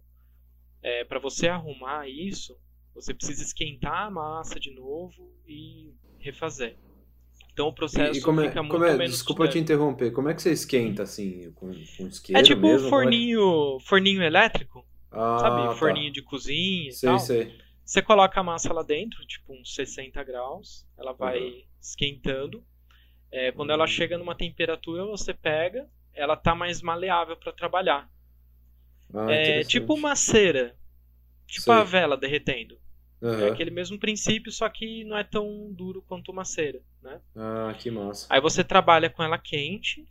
[0.82, 2.58] é, para você arrumar isso,
[2.94, 6.78] você precisa esquentar a massa de novo e refazer.
[7.52, 10.12] Então o processo e, e como é, fica muito como é, menos Desculpa te interromper,
[10.12, 12.92] como é que você esquenta assim, com, com isqueiro É tipo mesmo?
[12.92, 15.68] um Como é forninho, forninho elétrico, Ah, sabe?
[15.78, 15.78] tá.
[15.78, 17.18] Forninho de cozinha e Sei, tal.
[17.18, 17.62] sei.
[17.84, 21.62] Você coloca a massa lá dentro, tipo uns 60 graus, ela vai Uhum.
[21.80, 22.64] esquentando.
[23.36, 28.10] É, quando ela chega numa temperatura, você pega, ela tá mais maleável para trabalhar.
[29.12, 30.74] Ah, é tipo uma cera,
[31.46, 31.74] tipo Sei.
[31.74, 32.78] a vela derretendo.
[33.20, 33.48] É Aham.
[33.48, 37.20] aquele mesmo princípio, só que não é tão duro quanto uma cera, né?
[37.36, 38.26] Ah, que massa.
[38.30, 40.08] Aí você trabalha com ela quente,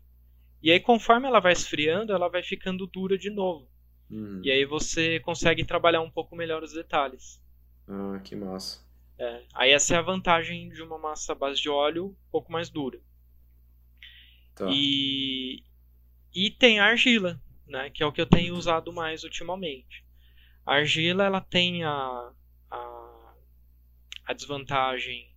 [0.62, 3.68] e aí conforme ela vai esfriando, ela vai ficando dura de novo.
[4.08, 4.40] Uhum.
[4.44, 7.44] E aí você consegue trabalhar um pouco melhor os detalhes.
[7.88, 8.86] Ah, que massa.
[9.18, 12.70] É, aí essa é a vantagem de uma massa base de óleo um pouco mais
[12.70, 13.00] dura.
[14.56, 14.68] Tá.
[14.72, 15.64] E,
[16.34, 20.04] e tem a argila, né, que é o que eu tenho usado mais ultimamente.
[20.66, 22.32] A argila ela tem a,
[22.72, 23.34] a,
[24.26, 25.30] a desvantagem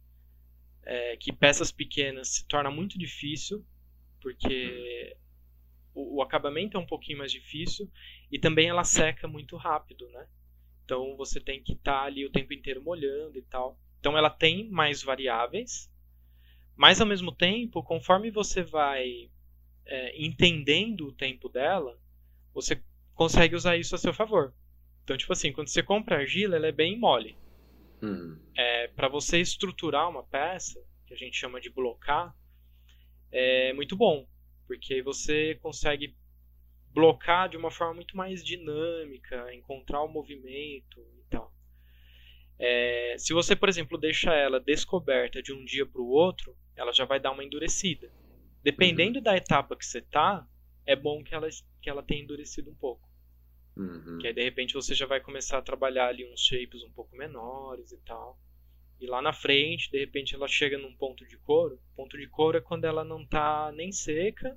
[0.84, 3.64] é, que peças pequenas se torna muito difícil,
[4.22, 5.16] porque
[5.94, 7.90] o, o acabamento é um pouquinho mais difícil
[8.30, 10.26] e também ela seca muito rápido, né?
[10.84, 13.78] Então você tem que estar ali o tempo inteiro molhando e tal.
[14.00, 15.90] Então ela tem mais variáveis,
[16.78, 19.28] mas ao mesmo tempo, conforme você vai
[19.84, 21.98] é, entendendo o tempo dela,
[22.54, 22.80] você
[23.14, 24.54] consegue usar isso a seu favor.
[25.02, 27.36] Então, tipo assim, quando você compra argila, ela é bem mole.
[28.00, 28.38] Uhum.
[28.56, 32.32] É, para você estruturar uma peça, que a gente chama de blocar,
[33.32, 34.28] é muito bom,
[34.64, 36.14] porque aí você consegue
[36.92, 41.52] blocar de uma forma muito mais dinâmica, encontrar o movimento e tal.
[42.56, 46.92] É, se você, por exemplo, deixa ela descoberta de um dia para o outro, ela
[46.92, 48.10] já vai dar uma endurecida.
[48.62, 50.46] Dependendo da etapa que você tá,
[50.86, 51.48] é bom que ela,
[51.82, 53.06] que ela tenha endurecido um pouco.
[53.76, 54.18] Uhum.
[54.18, 57.16] Que aí de repente você já vai começar a trabalhar ali uns shapes um pouco
[57.16, 58.38] menores e tal.
[59.00, 61.80] E lá na frente, de repente ela chega num ponto de couro.
[61.96, 64.56] Ponto de couro é quando ela não tá nem seca,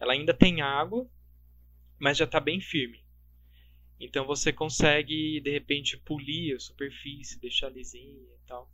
[0.00, 1.08] ela ainda tem água,
[1.98, 3.04] mas já tá bem firme.
[4.00, 8.70] Então você consegue de repente polir a superfície, deixar lisinha e tal.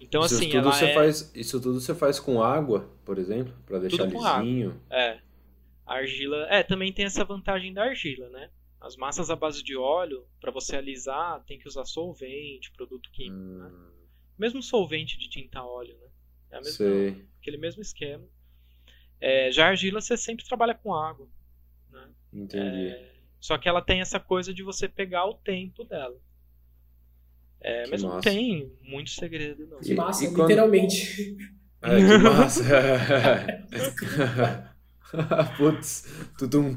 [0.00, 3.54] Então isso assim, tudo você é faz, isso tudo você faz com água, por exemplo,
[3.64, 4.38] Pra deixar água.
[4.42, 4.80] lisinho.
[4.90, 5.18] É.
[5.86, 6.46] A argila.
[6.50, 8.50] É, também tem essa vantagem da argila, né?
[8.80, 13.34] As massas à base de óleo, para você alisar, tem que usar solvente, produto químico.
[13.36, 13.66] Né?
[13.66, 13.90] Hum,
[14.38, 16.08] Mesmo solvente de tinta óleo, né?
[16.50, 17.24] É a mesma, sei.
[17.40, 18.24] aquele mesmo esquema.
[19.20, 21.26] É, já a argila você sempre trabalha com água.
[21.90, 22.08] Né?
[22.32, 22.88] Entendi.
[22.88, 26.16] É, só que ela tem essa coisa de você pegar o tempo dela.
[27.64, 28.28] É, mas não massa.
[28.30, 29.80] tem muito segredo, não.
[29.80, 31.36] Que E- massa, e quando- literalmente.
[31.80, 32.64] Ah, que massa.
[35.56, 36.04] Putz,
[36.38, 36.74] tudum.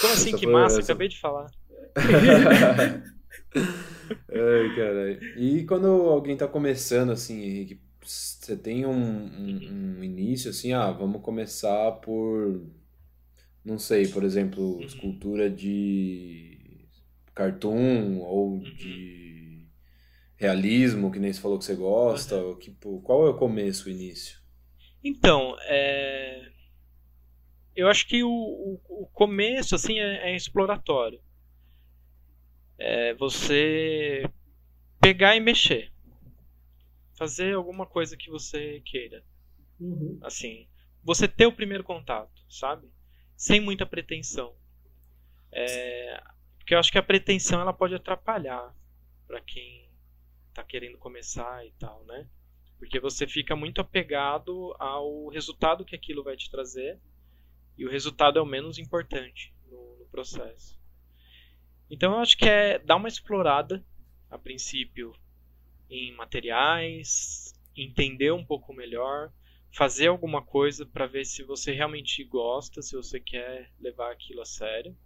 [0.00, 0.78] Como assim Essa que massa?
[0.80, 1.50] essa- Acabei de falar.
[3.56, 5.20] Ai, caralho.
[5.38, 10.90] E quando alguém tá começando, assim, Henrique, você tem um, um, um início, assim, ah,
[10.92, 12.62] vamos começar por,
[13.64, 16.55] não sei, por exemplo, escultura de
[17.36, 18.62] cartoon ou Uhum.
[18.62, 19.68] de
[20.36, 23.92] realismo, que nem você falou que você gosta, ou, tipo, qual é o começo, o
[23.92, 24.40] início?
[25.02, 26.50] Então, é,
[27.76, 31.20] eu acho que o, o, o começo assim é, é exploratório.
[32.78, 34.22] É você
[35.00, 35.92] pegar e mexer,
[37.16, 39.24] fazer alguma coisa que você queira.
[39.80, 40.18] Uhum.
[40.22, 40.68] Assim,
[41.02, 42.88] você ter o primeiro contato, sabe?
[43.36, 44.54] Sem muita pretensão.
[45.52, 46.22] É,
[46.66, 48.74] porque eu acho que a pretensão ela pode atrapalhar
[49.24, 49.88] para quem
[50.52, 52.28] tá querendo começar e tal, né?
[52.76, 56.98] Porque você fica muito apegado ao resultado que aquilo vai te trazer
[57.78, 60.76] e o resultado é o menos importante no, no processo.
[61.88, 63.86] Então eu acho que é dar uma explorada
[64.28, 65.14] a princípio
[65.88, 69.32] em materiais, entender um pouco melhor,
[69.70, 74.44] fazer alguma coisa para ver se você realmente gosta, se você quer levar aquilo a
[74.44, 74.96] sério.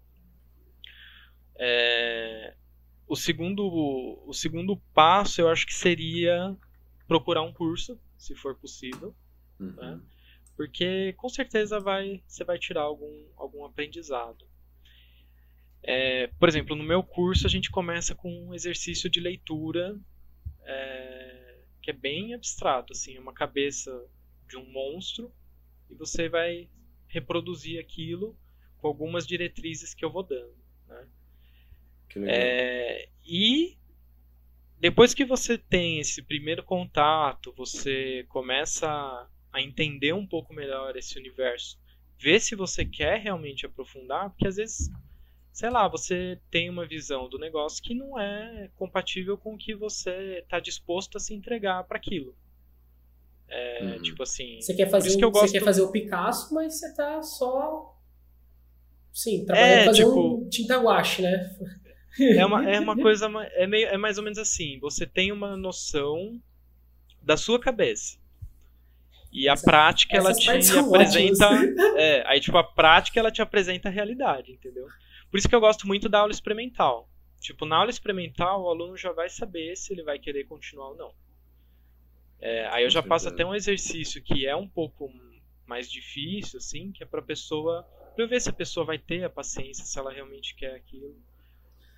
[1.59, 2.55] É,
[3.07, 3.67] o segundo
[4.27, 6.57] o segundo passo eu acho que seria
[7.07, 9.15] procurar um curso, se for possível,
[9.59, 9.73] Uhum.
[9.73, 10.01] né?
[10.57, 14.47] porque com certeza vai você vai tirar algum algum aprendizado.
[15.83, 19.99] É, por exemplo, no meu curso a gente começa com um exercício de leitura
[20.65, 23.91] é, que é bem abstrato, assim, é uma cabeça
[24.49, 25.33] de um monstro
[25.89, 26.69] e você vai
[27.09, 28.37] reproduzir aquilo
[28.79, 30.55] com algumas diretrizes que eu vou dando.
[30.87, 31.09] Né?
[32.11, 32.35] Que legal.
[32.37, 33.79] É, e
[34.79, 38.89] depois que você tem esse primeiro contato, você começa
[39.53, 41.79] a entender um pouco melhor esse universo,
[42.19, 44.91] ver se você quer realmente aprofundar, porque às vezes,
[45.53, 49.75] sei lá, você tem uma visão do negócio que não é compatível com o que
[49.75, 52.35] você está disposto a se entregar para aquilo.
[53.49, 54.03] É, Uhum.
[54.03, 54.61] Tipo assim.
[54.61, 57.97] Você quer fazer, que eu você gosto- quer fazer o Picasso, mas você tá só.
[59.13, 61.57] Sim, trabalhando É, fazer tipo- um tinta guache, né?
[62.19, 63.27] É uma, é uma coisa.
[63.53, 64.79] É, meio, é mais ou menos assim.
[64.81, 66.41] Você tem uma noção
[67.23, 68.19] da sua cabeça.
[69.33, 71.49] E a Essa- prática ela te apresenta.
[71.97, 74.87] É, aí, tipo, a prática ela te apresenta a realidade, entendeu?
[75.31, 77.09] Por isso que eu gosto muito da aula experimental.
[77.39, 80.97] Tipo, na aula experimental, o aluno já vai saber se ele vai querer continuar ou
[80.97, 81.15] não.
[82.41, 85.11] É, aí eu já passo até um exercício que é um pouco
[85.67, 87.83] mais difícil, assim, que é pra pessoa.
[88.15, 91.15] Pra eu ver se a pessoa vai ter a paciência, se ela realmente quer aquilo.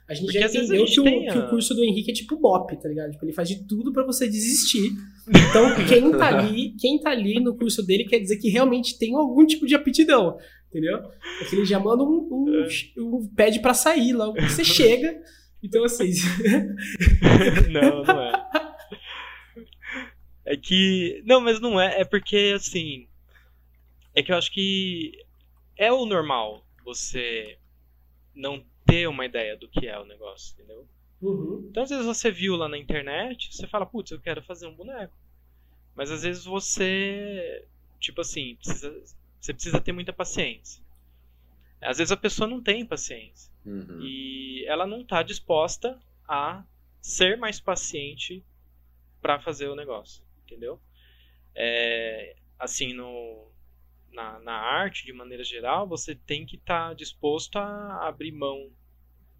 [0.09, 2.15] A gente Porque já entendeu gente que o, a- que o curso do Henrique é
[2.15, 3.12] tipo BOP, tá ligado?
[3.12, 4.91] Tipo, ele faz de tudo pra você desistir.
[5.29, 9.15] Então, quem tá ali, quem tá ali no curso dele quer dizer que realmente tem
[9.15, 10.37] algum tipo de aptidão,
[10.69, 10.99] entendeu?
[11.38, 12.67] Porque ele já manda um, um, É.
[13.01, 15.19] um pede pra sair logo que você chega.
[15.62, 16.11] Então, assim,
[17.71, 18.33] não, não é.
[20.45, 21.23] É que.
[21.25, 22.01] Não, mas não é.
[22.01, 23.07] É porque, assim.
[24.15, 25.12] É que eu acho que
[25.79, 27.57] é o normal você
[28.35, 30.87] não ter uma ideia do que é o negócio, entendeu?
[31.21, 34.66] uhum, Então, às vezes você viu lá na internet, você fala, putz, eu quero fazer
[34.66, 35.16] um boneco.
[35.95, 37.66] Mas às vezes você.
[38.01, 39.03] Tipo assim, precisa,
[39.40, 40.83] você precisa ter muita paciência.
[41.81, 43.53] Às vezes a pessoa não tem paciência.
[43.64, 44.01] Uhum.
[44.01, 46.64] E ela não está disposta a
[47.01, 48.45] ser mais paciente
[49.21, 50.81] para fazer o negócio, entendeu?
[51.55, 53.52] É, assim, no,
[54.12, 58.70] na, na arte, de maneira geral, você tem que estar disposto a abrir mão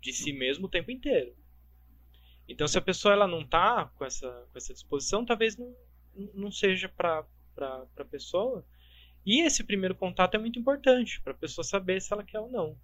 [0.01, 1.35] de si mesmo o tempo inteiro.
[2.49, 5.75] Então, se a pessoa ela não está com essa, com essa disposição, talvez não,
[6.35, 7.25] não seja para
[7.97, 8.65] a pessoa.
[9.25, 12.51] E esse primeiro contato é muito importante para a pessoa saber se ela quer ou
[12.51, 12.77] não.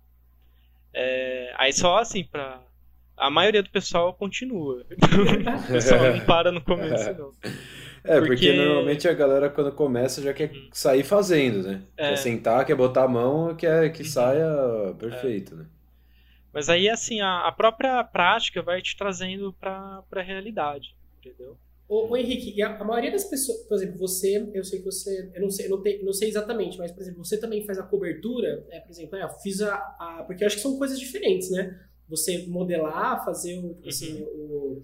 [0.92, 2.62] É, aí só assim, pra.
[3.16, 4.86] A maioria do pessoal continua.
[5.68, 7.34] o pessoal não para no começo, não.
[8.04, 8.26] É, porque...
[8.26, 11.82] Porque- normalmente a galera quando começa já quer sair fazendo, né?
[11.96, 12.08] É.
[12.08, 14.46] Quer sentar, quer botar a mão, quer que saia
[14.98, 15.66] perfeito, né?
[16.52, 21.56] Mas aí, assim, a, a própria prática vai te trazendo pra, pra realidade, entendeu?
[21.86, 24.84] Ô, ô, Henrique, e a, a maioria das pessoas, por exemplo, você, eu sei que
[24.84, 27.64] você, eu não sei, eu não, te- não sei exatamente, mas, por exemplo, você também
[27.64, 30.62] faz a cobertura, é, por exemplo, é, eu fiz a, a- porque eu acho que
[30.62, 31.78] são coisas diferentes, né?
[32.08, 34.82] Você modelar, fazer o, tipo assim, o,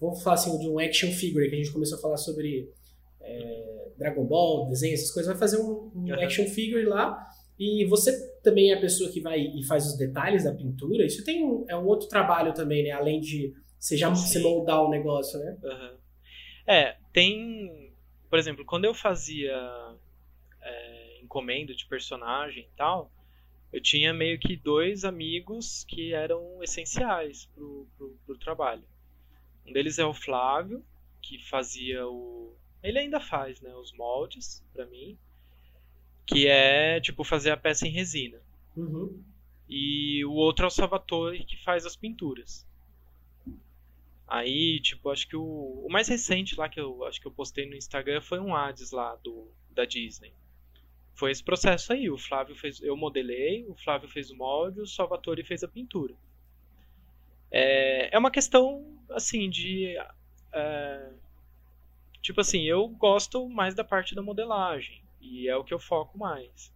[0.00, 2.70] vamos falar assim, de um action figure, que a gente começou a falar sobre
[3.20, 6.24] é, Dragon Ball, desenho, essas coisas, vai fazer um, um Aham.
[6.24, 7.26] action figure lá,
[7.58, 11.24] e você também é a pessoa que vai e faz os detalhes da pintura, isso
[11.24, 12.90] tem um, é um outro trabalho também, né?
[12.90, 15.56] Além de você já você moldar o negócio, né?
[15.64, 15.96] Aham.
[16.66, 17.92] É, tem.
[18.28, 19.56] Por exemplo, quando eu fazia
[20.60, 23.10] é, encomenda de personagem e tal,
[23.72, 28.84] eu tinha meio que dois amigos que eram essenciais pro, pro, pro trabalho.
[29.68, 30.84] Um deles é o Flávio,
[31.20, 32.56] que fazia o.
[32.82, 33.74] Ele ainda faz, né?
[33.74, 35.18] Os moldes para mim.
[36.26, 38.40] Que é, tipo, fazer a peça em resina.
[38.76, 39.22] Uhum.
[39.68, 42.66] E o outro é o Salvatore, que faz as pinturas.
[44.26, 47.66] Aí, tipo, acho que o, o mais recente lá que eu acho que eu postei
[47.66, 50.32] no Instagram foi um Hades lá do, da Disney.
[51.14, 52.08] Foi esse processo aí.
[52.10, 52.80] O Flávio fez.
[52.80, 56.14] Eu modelei, o Flávio fez o molde, o Salvatore fez a pintura.
[57.50, 59.96] É, é uma questão, assim, de.
[60.52, 61.10] É,
[62.22, 65.02] tipo assim, eu gosto mais da parte da modelagem.
[65.20, 66.72] E é o que eu foco mais.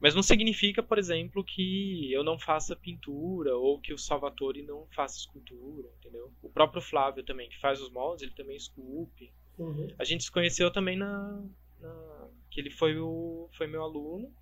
[0.00, 4.86] Mas não significa, por exemplo, que eu não faça pintura ou que o Salvatore não
[4.94, 6.30] faça escultura, entendeu?
[6.40, 9.32] O próprio Flávio também, que faz os moldes, ele também esculpe.
[9.58, 9.88] Uhum.
[9.98, 11.44] A gente se conheceu também na,
[11.80, 14.32] na, que ele foi o foi meu aluno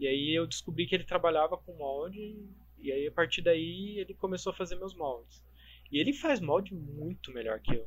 [0.00, 2.36] e aí eu descobri que ele trabalhava com molde
[2.84, 5.42] e aí a partir daí ele começou a fazer meus moldes.
[5.90, 7.86] E ele faz molde muito melhor que eu.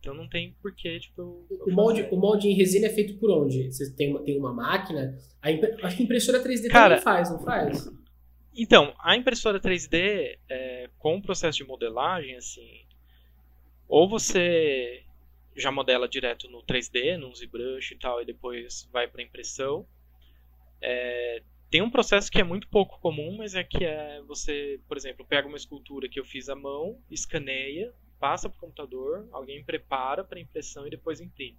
[0.00, 1.20] Então não tem porquê, tipo.
[1.20, 2.14] Eu, eu O molde, fazer.
[2.14, 3.70] o molde em resina é feito por onde?
[3.72, 5.18] Você tem uma, tem uma máquina?
[5.42, 5.48] A
[5.86, 7.90] Acho que a impressora 3D Cara- também faz, não faz?
[8.56, 12.84] Então, a impressora 3D, é, com o processo de modelagem, assim,
[13.88, 15.04] ou você
[15.56, 19.86] já modela direto no 3D, no ZBrush e tal, e depois vai para impressão.
[20.80, 24.96] É, tem um processo que é muito pouco comum, mas é que é você, por
[24.96, 29.62] exemplo, pega uma escultura que eu fiz à mão, escaneia, passa para o computador, alguém
[29.62, 31.58] prepara para impressão e depois imprime.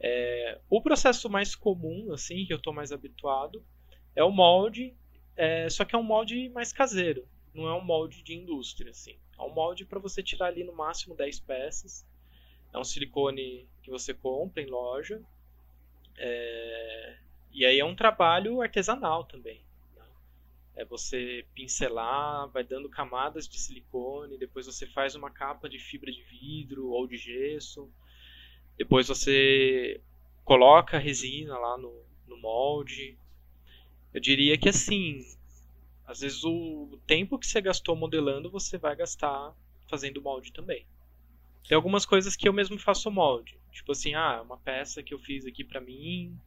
[0.00, 3.62] É, o processo mais comum, assim, que eu estou mais habituado,
[4.14, 4.94] é o molde
[5.38, 7.24] é, só que é um molde mais caseiro.
[7.54, 9.16] Não é um molde de indústria, assim.
[9.38, 12.04] É um molde para você tirar ali no máximo 10 peças.
[12.72, 15.22] É um silicone que você compra em loja.
[16.16, 17.18] É,
[17.52, 19.60] E aí é um trabalho artesanal também.
[19.96, 20.04] né?
[20.76, 26.10] É você pincelar, vai dando camadas de silicone, depois você faz uma capa de fibra
[26.12, 27.90] de vidro ou de gesso.
[28.76, 30.00] Depois você
[30.44, 33.18] coloca a resina lá no, no molde.
[34.14, 35.20] Eu diria que assim,
[36.06, 39.54] às vezes o tempo que você gastou modelando, você vai gastar
[39.88, 40.86] fazendo molde também.
[41.68, 43.58] Tem algumas coisas que eu mesmo faço molde.
[43.70, 46.38] Tipo assim, ah, uma peça que eu fiz aqui pra mim,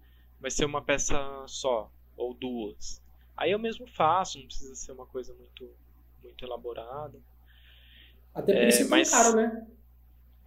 [0.42, 1.16] vai ser uma peça
[1.48, 3.02] só, ou duas.
[3.38, 5.70] Aí eu mesmo faço, não precisa ser uma coisa muito,
[6.24, 7.18] muito elaborada.
[8.34, 9.68] Até por É, isso é mas- caro, né?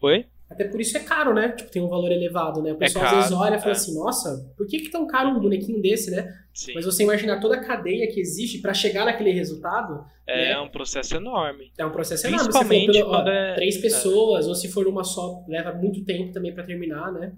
[0.03, 0.27] Oi?
[0.51, 1.49] Até por isso é caro, né?
[1.53, 2.73] Tipo, tem um valor elevado, né?
[2.73, 3.73] O pessoal às caro, vezes olha e fala é.
[3.73, 6.39] assim, nossa, por que, que tão caro um bonequinho desse, né?
[6.53, 6.75] Sim.
[6.75, 10.61] Mas você imaginar toda a cadeia que existe pra chegar naquele resultado, É né?
[10.61, 11.73] um processo enorme.
[11.79, 12.45] é um processo enorme.
[12.45, 13.81] Principalmente pelo- ó, quando é- três é.
[13.81, 17.33] pessoas, ou se for uma só, leva muito tempo também pra terminar, né?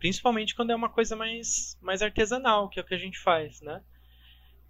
[0.00, 3.60] Principalmente quando é uma coisa mais, mais artesanal, que é o que a gente faz,
[3.60, 3.82] né?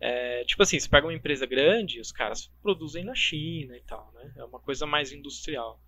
[0.00, 4.10] É, tipo assim, você pega uma empresa grande, os caras produzem na China e tal,
[4.12, 4.32] né?
[4.36, 5.80] É uma coisa mais industrial.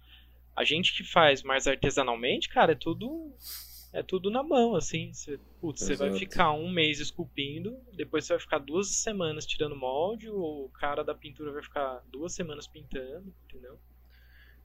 [0.55, 3.35] A gente que faz mais artesanalmente, cara, é tudo
[3.93, 5.13] é tudo na mão, assim.
[5.13, 9.75] Você, putz, você vai ficar um mês esculpindo, depois você vai ficar duas semanas tirando
[9.75, 13.77] molde, o cara da pintura vai ficar duas semanas pintando, entendeu?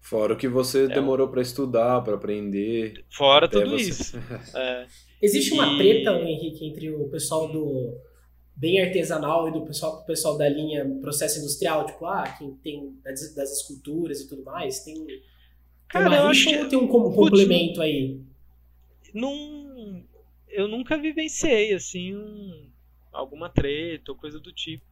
[0.02, 0.88] Fora o que você É.
[0.88, 3.04] demorou pra estudar, pra aprender.
[3.12, 4.18] Fora tudo você- isso.
[4.56, 4.86] É,
[5.22, 7.98] Existe uma E- treta, Henrique, entre o pessoal do
[8.56, 12.94] bem artesanal e do pessoal, do pessoal da linha processo industrial, tipo, ah, quem tem
[13.04, 15.22] das, das esculturas e tudo mais, tem, tem
[15.90, 18.20] Cara, eu acho ou tem um com- Putz, complemento aí?
[19.14, 20.04] não
[20.50, 22.67] eu nunca vivenciei assim um-
[23.18, 24.86] alguma treta ou coisa do tipo.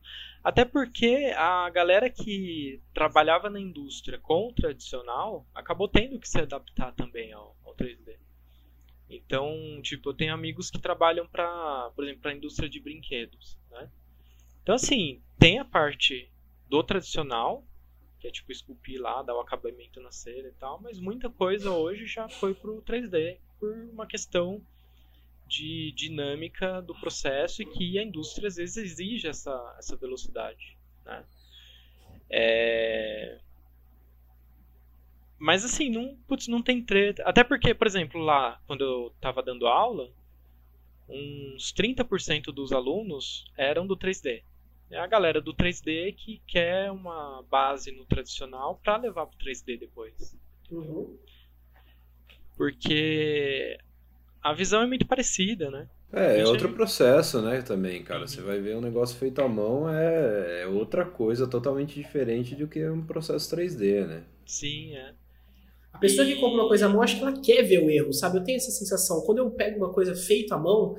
[0.44, 6.40] Até porque a galera que trabalhava na indústria com o tradicional acabou tendo que se
[6.40, 8.18] adaptar também ao, ao 3D
[9.10, 13.58] então tipo eu tenho amigos que trabalham para por exemplo para a indústria de brinquedos
[13.70, 13.90] né?
[14.64, 16.32] Então assim tem a parte
[16.68, 17.64] do tradicional
[18.20, 21.72] que é tipo esculpir lá dar o acabamento na cera e tal mas muita coisa
[21.72, 24.66] hoje já foi pro 3D por uma questão
[25.48, 30.78] de dinâmica do processo e que a indústria às vezes exige essa, essa velocidade.
[31.06, 31.24] Né?
[32.30, 33.40] É...
[35.38, 37.24] Mas assim, não, putz, não tem treta.
[37.24, 40.10] Até porque, por exemplo, lá, quando eu estava dando aula,
[41.08, 44.44] uns 30% dos alunos eram do 3D.
[44.90, 49.40] É a galera do 3D que quer uma base no tradicional para levar para o
[49.40, 50.36] 3D depois
[50.72, 51.18] Uhum.
[52.56, 53.78] porque
[54.50, 55.90] a visão é muito parecida, né?
[56.12, 56.74] É, é outro aí.
[56.74, 58.26] processo, né, também, cara.
[58.26, 58.28] Uhum.
[58.28, 62.68] Você vai ver um negócio feito à mão, é, é outra coisa totalmente diferente do
[62.68, 64.24] que um processo 3D, né?
[64.46, 65.14] Sim, é.
[65.94, 68.14] A pessoa que compra uma coisa à mão, acho que ela quer ver o erro,
[68.14, 68.38] sabe?
[68.38, 69.22] Eu tenho essa sensação.
[69.22, 70.96] Quando eu pego uma coisa feita à mão,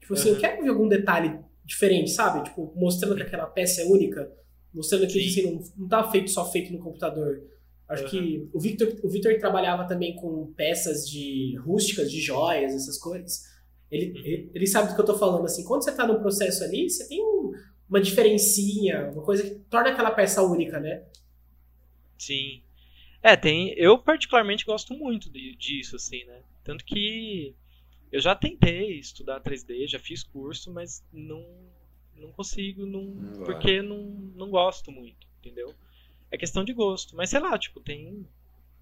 [0.00, 0.40] tipo assim, eu Uhum.
[0.40, 2.44] quero ver algum detalhe diferente, sabe?
[2.44, 4.30] Tipo, mostrando que aquela peça é única,
[4.72, 7.42] mostrando que assim, não, não tá feito só feito no computador.
[7.88, 8.10] Acho uhum.
[8.10, 13.44] que o Victor, o Victor trabalhava também com peças de rústicas, de joias, essas coisas.
[13.90, 14.26] Ele, uhum.
[14.26, 16.90] ele, ele, sabe do que eu tô falando, assim, quando você tá no processo ali,
[16.90, 17.52] você tem um,
[17.88, 21.02] uma diferencinha, uma coisa que torna aquela peça única, né?
[22.18, 22.62] Sim.
[23.22, 23.72] É, tem.
[23.76, 26.42] Eu particularmente gosto muito de, disso, assim, né?
[26.62, 27.54] Tanto que
[28.12, 31.44] eu já tentei estudar 3D, já fiz curso, mas não,
[32.14, 35.74] não consigo, não, não porque não, não gosto muito, entendeu?
[36.30, 37.16] É questão de gosto.
[37.16, 38.26] Mas sei lá, tipo, tem,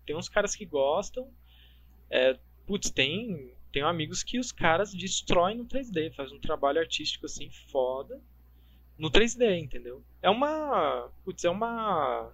[0.05, 1.28] tem uns caras que gostam.
[2.11, 7.26] É, putz, tem, tem amigos que os caras destroem no 3D, faz um trabalho artístico
[7.26, 8.20] assim foda
[8.99, 10.03] no 3D, entendeu?
[10.22, 11.11] É uma.
[11.24, 12.32] Putz, é uma.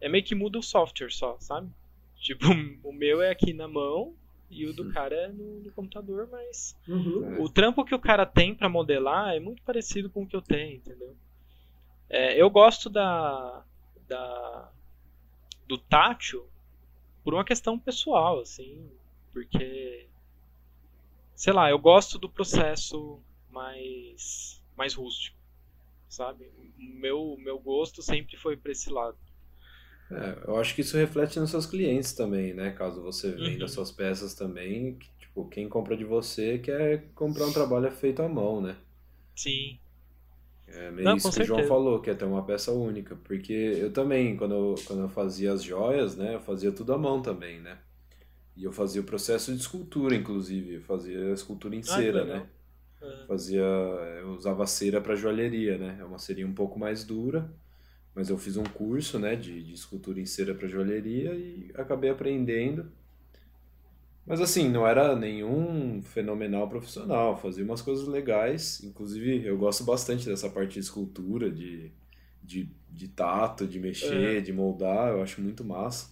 [0.00, 1.70] É meio que muda o software só, sabe?
[2.20, 2.44] Tipo,
[2.84, 4.14] o meu é aqui na mão
[4.50, 7.42] e o do cara é no, no computador, mas uhum.
[7.42, 10.42] o trampo que o cara tem para modelar é muito parecido com o que eu
[10.42, 11.16] tenho, entendeu?
[12.10, 13.64] É, eu gosto da,
[14.10, 14.72] da
[15.66, 16.44] do tátil
[17.22, 18.90] por uma questão pessoal, assim,
[19.32, 20.08] porque
[21.36, 25.38] sei lá, eu gosto do processo mais mais rústico,
[26.08, 26.50] sabe?
[26.76, 29.16] Meu meu gosto sempre foi para esse lado.
[30.10, 32.72] É, eu acho que isso reflete nos seus clientes também, né?
[32.72, 33.68] Caso você venda uhum.
[33.68, 38.28] suas peças também, que, tipo, quem compra de você quer comprar um trabalho feito à
[38.28, 38.76] mão, né?
[39.36, 39.78] Sim.
[40.74, 41.54] É meio Não, isso que certeza.
[41.54, 43.16] o João falou, que é ter uma peça única.
[43.24, 46.34] Porque eu também, quando eu, quando eu fazia as joias, né?
[46.34, 47.78] Eu fazia tudo à mão também, né?
[48.56, 50.74] E eu fazia o processo de escultura, inclusive.
[50.74, 52.46] Eu fazia escultura em ah, cera, né?
[53.02, 53.26] Uhum.
[53.26, 53.62] Fazia,
[54.20, 55.96] eu usava cera para joalheria, né?
[56.00, 57.50] É uma cera um pouco mais dura
[58.14, 62.10] mas eu fiz um curso né, de, de escultura em cera para joalheria e acabei
[62.10, 62.90] aprendendo.
[64.26, 68.82] Mas assim, não era nenhum fenomenal profissional, fazia umas coisas legais.
[68.84, 71.90] Inclusive, eu gosto bastante dessa parte de escultura, de,
[72.42, 74.40] de, de tato, de mexer, é.
[74.40, 76.10] de moldar, eu acho muito massa.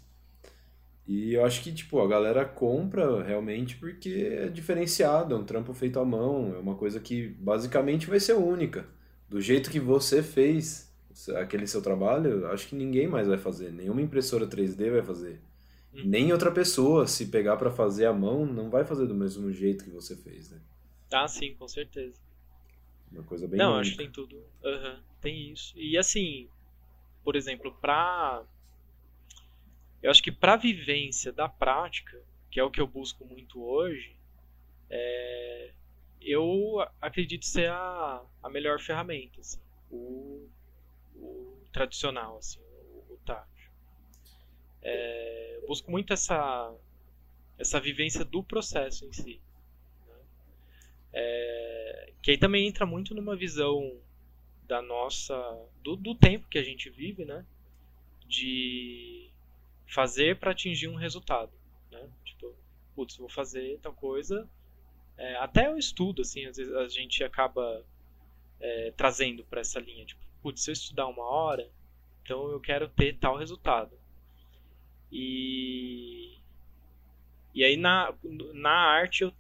[1.07, 5.73] E eu acho que, tipo, a galera compra realmente porque é diferenciado, é um trampo
[5.73, 8.85] feito à mão, é uma coisa que basicamente vai ser única.
[9.27, 10.93] Do jeito que você fez,
[11.37, 13.73] aquele seu trabalho, acho que ninguém mais vai fazer.
[13.73, 15.41] Nenhuma impressora 3D vai fazer.
[15.93, 19.85] Nem outra pessoa, se pegar para fazer à mão, não vai fazer do mesmo jeito
[19.85, 20.61] que você fez, né?
[21.13, 22.21] Ah, sim, com certeza.
[23.11, 23.81] Uma coisa bem Não, única.
[23.81, 24.37] acho que tem tudo.
[24.63, 25.73] Uhum, tem isso.
[25.79, 26.49] E assim,
[27.25, 28.45] por exemplo, pra.
[30.03, 34.17] Eu acho que pra vivência da prática, que é o que eu busco muito hoje,
[34.91, 35.73] é...
[36.21, 39.41] eu acredito ser a, a melhor ferramenta.
[39.41, 39.61] Assim.
[39.91, 40.49] O,
[41.17, 42.61] o tradicional, assim.
[44.91, 46.75] É, busco muito essa,
[47.59, 49.39] essa vivência do processo em si.
[50.07, 50.15] Né?
[51.13, 54.01] É, que aí também entra muito numa visão
[54.67, 55.37] da nossa
[55.83, 57.45] do, do tempo que a gente vive, né?
[58.27, 59.31] De
[59.87, 61.53] fazer para atingir um resultado,
[61.91, 62.09] né?
[62.25, 62.55] Tipo,
[62.95, 64.49] putz, vou fazer tal coisa.
[65.19, 67.85] É, até o estudo, assim, às vezes a gente acaba
[68.61, 71.69] é, trazendo para essa linha, tipo, putz, se eu estudar uma hora,
[72.23, 73.98] então eu quero ter tal resultado.
[75.11, 76.37] E
[77.55, 78.15] e aí na,
[78.55, 79.33] na arte eu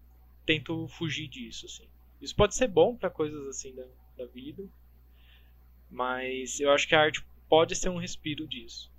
[0.44, 1.86] tento fugir disso, assim.
[2.20, 3.84] Isso pode ser bom para coisas assim da,
[4.16, 4.64] da vida,
[5.90, 8.90] mas eu acho que a arte pode ser um respiro disso.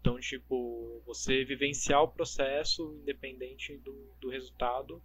[0.00, 5.02] Então, tipo, você vivenciar o processo independente do, do resultado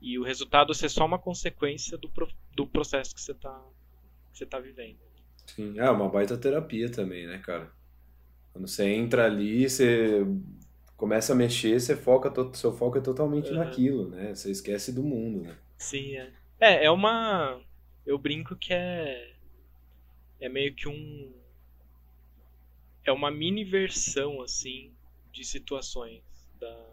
[0.00, 2.10] e o resultado ser só uma consequência do,
[2.54, 3.62] do processo que você está
[4.32, 4.98] que você tá vivendo.
[5.46, 7.70] Sim, é uma baita terapia também, né, cara?
[8.52, 10.26] Quando você entra ali, você
[10.96, 13.56] começa a mexer, você foca, seu foco é totalmente uhum.
[13.56, 14.34] naquilo, né?
[14.34, 15.58] Você esquece do mundo, né?
[15.78, 16.32] Sim, é.
[16.60, 17.60] É, é uma.
[18.06, 19.34] Eu brinco que é.
[20.38, 21.32] É meio que um.
[23.04, 24.92] É uma mini versão, assim,
[25.32, 26.22] de situações.
[26.60, 26.86] Da,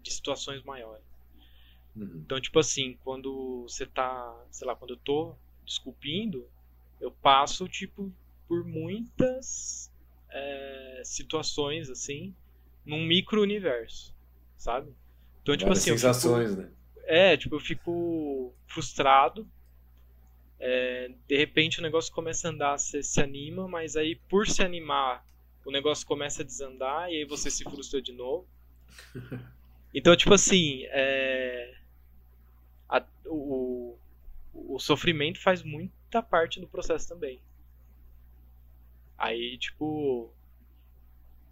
[0.00, 1.04] de situações maiores.
[1.96, 2.22] Uhum.
[2.24, 4.46] Então, tipo assim, quando você tá.
[4.50, 5.34] Sei lá, quando eu tô
[5.66, 6.46] esculpindo,
[7.00, 8.12] eu passo tipo
[8.46, 9.89] por muitas
[10.30, 12.34] é, situações assim
[12.84, 14.14] num micro universo,
[14.56, 14.92] sabe?
[15.42, 16.70] Então tipo Várias assim, sensações, fico, né?
[17.04, 19.46] É, tipo eu fico frustrado.
[20.58, 24.62] É, de repente o negócio começa a andar, você se anima, mas aí por se
[24.62, 25.24] animar
[25.64, 28.46] o negócio começa a desandar e aí você se frustra de novo.
[29.92, 31.74] Então, tipo assim, é,
[32.88, 33.98] a, o,
[34.54, 37.40] o sofrimento faz muita parte do processo também.
[39.20, 40.32] Aí, tipo.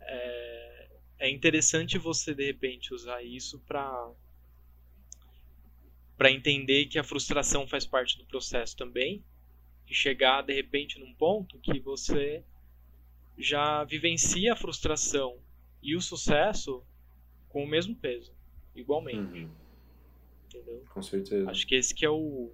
[0.00, 0.88] É,
[1.18, 4.10] é interessante você, de repente, usar isso pra.
[6.16, 9.22] para entender que a frustração faz parte do processo também
[9.86, 12.42] e chegar de repente num ponto que você
[13.36, 15.38] já vivencia a frustração
[15.82, 16.82] e o sucesso
[17.50, 18.34] com o mesmo peso,
[18.74, 19.44] igualmente.
[19.44, 19.50] Uhum.
[20.46, 20.84] Entendeu?
[20.88, 21.50] Com certeza.
[21.50, 22.50] Acho que esse que é o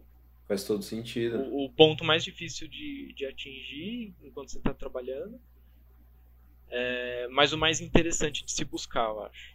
[0.46, 1.38] faz todo sentido.
[1.38, 5.40] O, o ponto mais difícil de, de atingir enquanto você está trabalhando,
[6.70, 9.54] é, mas o mais interessante de se buscar, eu acho.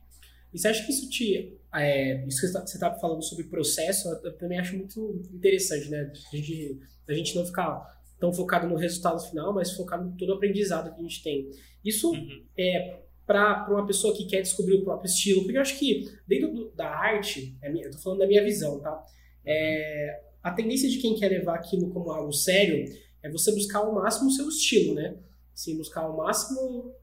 [0.54, 1.58] E você acha que isso te.
[1.74, 6.12] É, isso que você está tá falando sobre processo, eu também acho muito interessante, né?
[6.32, 10.30] A gente, a gente não ficar tão focado no resultado final, mas focado em todo
[10.30, 11.50] o aprendizado que a gente tem.
[11.86, 12.46] Isso uhum.
[12.58, 16.52] é para uma pessoa que quer descobrir o próprio estilo, porque eu acho que dentro
[16.52, 19.06] do, da arte, é eu tô falando da minha visão, tá?
[19.46, 22.86] É, a tendência de quem quer levar aquilo como algo sério
[23.22, 25.16] é você buscar ao máximo o seu estilo, né?
[25.54, 26.94] Assim, buscar ao máximo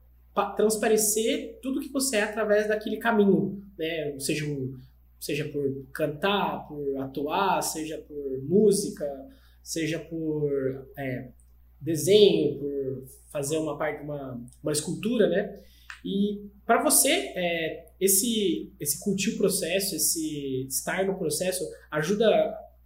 [0.57, 4.18] transparecer tudo que você é através daquele caminho, né?
[4.18, 4.78] Seja, um,
[5.18, 9.07] seja por cantar, por atuar, seja por música,
[9.62, 11.30] seja por é,
[11.80, 15.61] desenho, por fazer uma parte uma, uma escultura, né?
[16.05, 22.26] E para você, é, esse esse curtir o processo, esse estar no processo, ajuda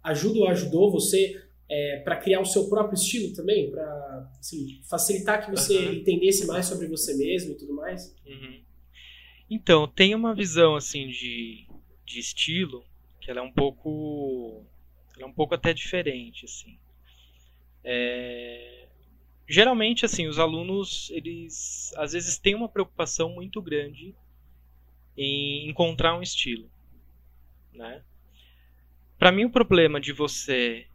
[0.03, 5.45] ajuda ou ajudou você é, para criar o seu próprio estilo também, para assim, facilitar
[5.45, 5.93] que você uhum.
[5.93, 8.13] entendesse mais sobre você mesmo e tudo mais?
[8.25, 8.61] Uhum.
[9.49, 11.65] Então, tem uma visão assim de,
[12.05, 12.83] de estilo
[13.21, 14.65] que ela é um pouco
[15.15, 16.77] ela é um pouco até diferente assim.
[17.83, 18.87] É,
[19.47, 24.13] geralmente assim os alunos eles às vezes têm uma preocupação muito grande
[25.17, 26.69] em encontrar um estilo,
[27.73, 28.03] né?
[29.21, 30.87] Para mim o problema de você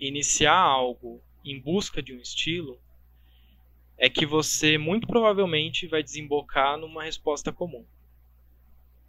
[0.00, 2.76] iniciar algo em busca de um estilo
[3.96, 7.86] é que você muito provavelmente vai desembocar numa resposta comum.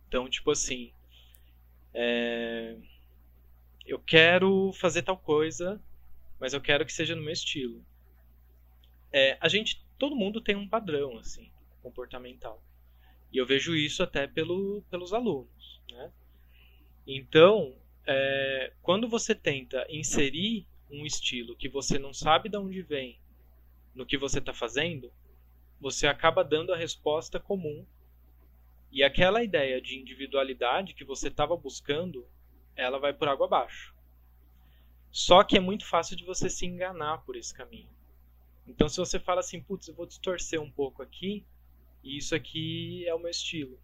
[0.07, 0.93] Então, tipo assim,
[1.95, 2.77] é...
[3.87, 5.81] eu quero fazer tal coisa,
[6.39, 7.83] mas eu quero que seja no meu estilo.
[9.11, 11.51] É, a gente, todo mundo tem um padrão assim
[11.81, 12.63] comportamental,
[13.33, 16.13] e eu vejo isso até pelo, pelos alunos, né?
[17.07, 17.75] Então,
[18.11, 23.19] é, quando você tenta inserir um estilo que você não sabe de onde vem
[23.93, 25.13] no que você está fazendo,
[25.79, 27.85] você acaba dando a resposta comum.
[28.91, 32.27] E aquela ideia de individualidade que você estava buscando,
[32.75, 33.93] ela vai por água abaixo.
[35.11, 37.89] Só que é muito fácil de você se enganar por esse caminho.
[38.65, 41.45] Então, se você fala assim, putz, eu vou distorcer um pouco aqui,
[42.03, 43.79] e isso aqui é o meu estilo.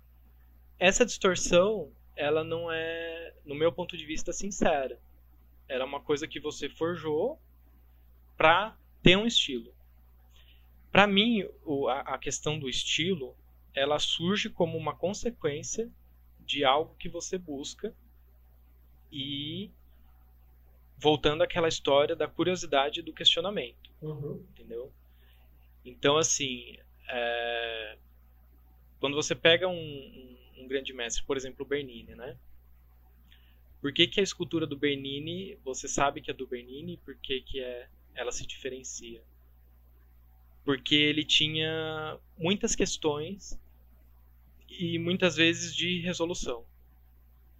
[0.79, 4.99] Essa distorção, ela não é, no meu ponto de vista, sincera.
[5.67, 7.39] Era uma coisa que você forjou
[8.37, 9.73] para ter um estilo.
[10.91, 11.43] Para mim,
[12.05, 13.35] a questão do estilo,
[13.73, 15.91] ela surge como uma consequência
[16.39, 17.93] de algo que você busca
[19.11, 19.69] e
[20.97, 24.45] voltando àquela história da curiosidade e do questionamento, uhum.
[24.51, 24.91] entendeu?
[25.83, 26.77] Então, assim,
[27.09, 27.97] é...
[28.99, 32.37] quando você pega um, um, um, grande mestre, por exemplo, o Bernini, né?
[33.81, 37.41] Por que, que a escultura do Bernini, você sabe que é do Bernini, por que,
[37.41, 39.21] que é, ela se diferencia?
[40.63, 43.59] Porque ele tinha muitas questões
[44.67, 46.65] e muitas vezes de resolução.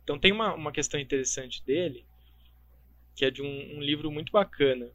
[0.04, 2.06] Então tem uma, uma questão interessante dele,
[3.16, 4.90] que é de um, um livro muito bacana.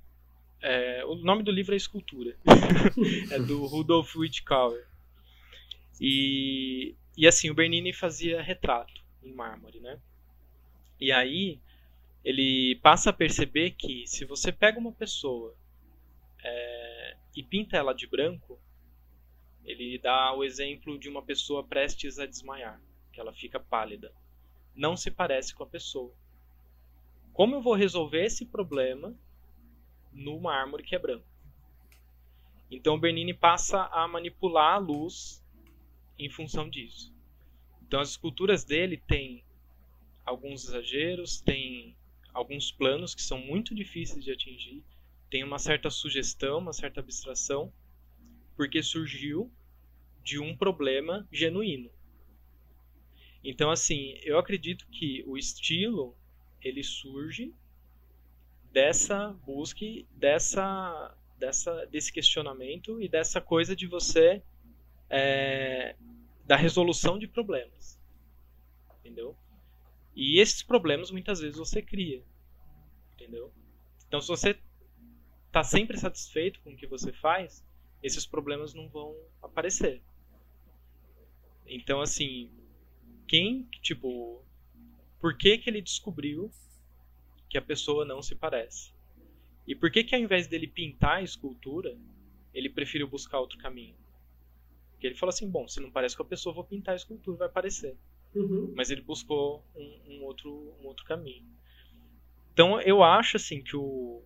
[0.63, 2.37] É, o nome do livro é Escultura.
[3.31, 4.87] é do Rudolf Whitcauer.
[6.01, 10.01] E, e assim, o Bernini fazia retrato em mármore, né?
[10.99, 11.61] E aí
[12.25, 15.55] ele passa a perceber que se você pega uma pessoa
[16.43, 18.59] é, e pinta ela de branco,
[19.67, 22.81] ele dá o exemplo de uma pessoa prestes a desmaiar,
[23.13, 24.11] que ela fica pálida.
[24.75, 26.15] Não se parece com a pessoa.
[27.35, 29.15] Como eu vou resolver esse problema
[30.11, 31.27] no mármore que é branco?
[32.71, 35.40] Então Bernini passa a manipular a luz
[36.25, 37.13] em função disso.
[37.83, 39.45] Então as esculturas dele têm
[40.25, 41.97] alguns exageros, tem
[42.33, 44.85] alguns planos que são muito difíceis de atingir,
[45.31, 47.73] tem uma certa sugestão, uma certa abstração,
[48.57, 49.51] porque surgiu
[50.23, 51.91] de um problema genuíno.
[53.43, 56.15] Então, assim, eu acredito que o estilo
[56.63, 57.55] ele surge
[58.71, 64.43] dessa busca, dessa, dessa, desse questionamento e dessa coisa de você
[65.11, 65.97] é,
[66.47, 68.01] da resolução de problemas,
[68.99, 69.37] entendeu?
[70.15, 72.23] E esses problemas muitas vezes você cria.
[73.15, 73.53] Entendeu?
[74.09, 74.59] Então, se você
[75.47, 77.65] está sempre satisfeito com o que você faz,
[78.03, 80.01] esses problemas não vão aparecer.
[81.67, 82.51] Então, assim,
[83.29, 84.43] quem, tipo,
[85.21, 86.51] por que que ele descobriu
[87.51, 88.95] que a pessoa não se parece.
[89.67, 91.99] E por que que ao invés dele pintar a escultura,
[92.55, 93.97] ele preferiu buscar outro caminho?
[95.01, 97.39] Porque ele falou assim, bom, se não parece com a pessoa, vou pintar a escultura,
[97.39, 97.97] vai parecer.
[98.35, 98.71] Uhum.
[98.77, 101.43] Mas ele buscou um, um outro, um outro caminho.
[102.53, 104.23] Então eu acho assim que o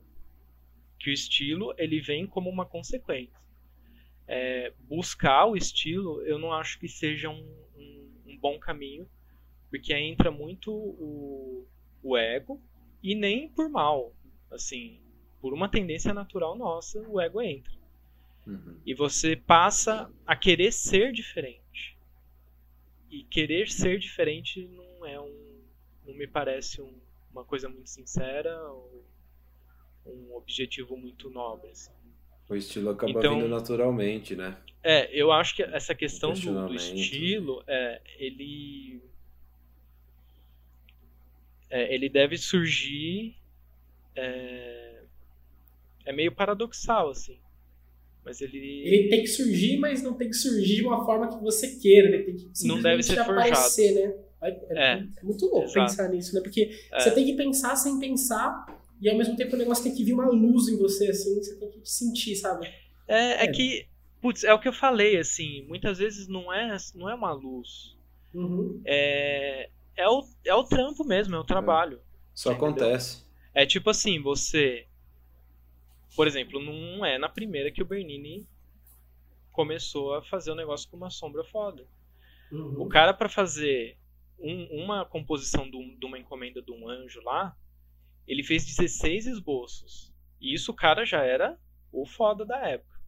[0.99, 3.39] que o estilo ele vem como uma consequência.
[4.27, 7.47] É, buscar o estilo, eu não acho que seja um,
[7.77, 9.09] um, um bom caminho,
[9.71, 11.69] porque aí entra muito o,
[12.03, 12.61] o ego
[13.01, 14.13] e nem por mal,
[14.51, 14.99] assim,
[15.41, 17.84] por uma tendência natural nossa, o ego entra.
[18.47, 18.79] Uhum.
[18.85, 21.97] E você passa a querer ser diferente.
[23.11, 25.63] E querer ser diferente não é um.
[26.07, 26.93] não me parece um,
[27.33, 29.05] uma coisa muito sincera ou
[30.07, 31.71] um objetivo muito nobre.
[31.71, 31.93] Assim.
[32.49, 34.59] O estilo acaba Então- vindo naturalmente, né?
[34.83, 39.01] É, eu acho que essa questão do, do estilo, é, ele.
[41.71, 43.35] é, ele deve surgir.
[44.15, 45.03] É,
[46.05, 47.41] é meio paradoxal, assim.
[48.25, 48.59] Mas ele.
[48.59, 52.09] Ele tem que surgir, mas não tem que surgir de uma forma que você queira.
[52.09, 54.15] Ele tem que Não deve ser aparecer, né?
[54.43, 55.05] É, é- É.
[55.21, 55.91] é muito louco Exato.
[55.91, 56.41] pensar nisso, né?
[56.41, 57.01] Porque É.
[57.01, 58.67] você tem que pensar sem pensar
[59.01, 61.55] e ao mesmo tempo o negócio tem que vir uma luz em você, assim, você
[61.57, 62.67] tem que sentir, sabe?
[63.07, 63.49] É, é É.
[63.49, 63.87] que.
[64.23, 65.63] Putz, é o que eu falei, assim.
[65.69, 67.95] Muitas vezes não é, não é uma luz.
[68.33, 68.81] Uhum.
[68.87, 72.01] É, é, o, é o trampo mesmo, é o trabalho.
[72.35, 72.69] Só Entendeu?
[72.69, 73.23] acontece.
[73.55, 74.87] É tipo assim, você.
[76.17, 78.47] Por exemplo, não é na primeira que o Bernini
[79.53, 81.87] começou a fazer o negócio com uma sombra foda.
[82.51, 82.89] O Uhum.
[82.89, 83.97] cara, pra fazer
[84.39, 87.57] um- uma composição de, um- de uma encomenda de um anjo lá,
[88.27, 90.13] ele fez 16 esboços.
[90.41, 91.59] E isso o cara já era
[91.93, 93.01] o foda da época.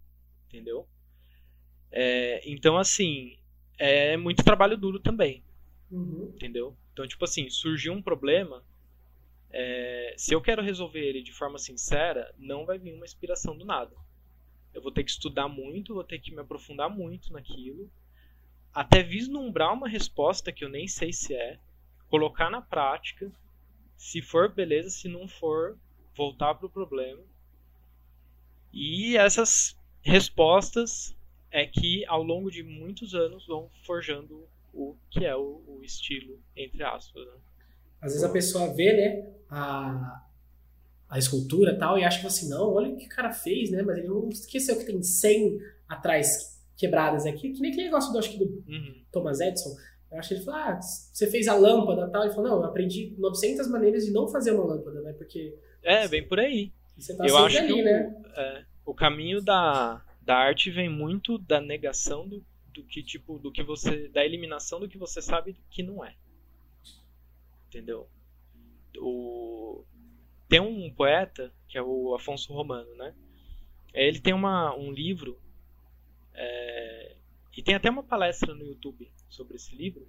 [0.49, 0.89] Entendeu?
[1.91, 3.39] É, então, assim,
[3.79, 5.43] é muito trabalho duro também
[5.91, 6.33] Uhum.
[6.35, 6.77] entendeu?
[6.93, 8.65] Então, tipo assim, surgiu um problema,
[9.51, 13.64] é, se eu quero resolver ele de forma sincera, não vai vir uma inspiração do
[13.64, 13.94] nada.
[14.74, 17.90] Eu vou ter que estudar muito, vou ter que me aprofundar muito naquilo,
[18.72, 21.59] até vislumbrar uma resposta que eu nem sei se é,
[22.09, 23.32] colocar na prática,
[23.97, 25.78] se for beleza, se não for,
[26.14, 27.22] voltar pro problema.
[28.72, 31.16] E essas respostas
[31.51, 36.38] é que ao longo de muitos anos vão forjando o que é o, o estilo,
[36.55, 37.26] entre aspas.
[37.26, 37.32] Né?
[38.07, 40.23] Às vezes a pessoa vê, né, a,
[41.09, 43.83] a escultura e tal, e acha assim, não, olha o que o cara fez, né?
[43.83, 48.19] Mas ele não esqueceu que tem 100 atrás quebradas aqui, que nem aquele negócio do,
[48.19, 49.03] acho que do Uhum.
[49.13, 49.75] Thomas Edison.
[50.11, 52.23] Eu acho que ele falou, ah, você fez a lâmpada e tal.
[52.25, 55.13] Ele falou, não, eu aprendi 900 maneiras de não fazer uma lâmpada, né?
[55.15, 56.73] Porque É, bem por aí.
[56.97, 58.15] você tá Eu acho ali, que o, né?
[58.37, 63.51] é, o caminho da, da arte vem muito da negação do, do que tipo do
[63.51, 66.15] que você da eliminação do que você sabe que não é.
[67.69, 68.09] Entendeu?
[68.99, 69.85] O
[70.49, 73.14] tem um poeta que é o Afonso Romano, né?
[73.93, 75.41] Ele tem uma, um livro
[76.33, 77.17] é,
[77.57, 80.07] e tem até uma palestra no YouTube sobre esse livro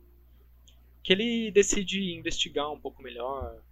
[1.01, 3.63] que ele decide investigar um pouco melhor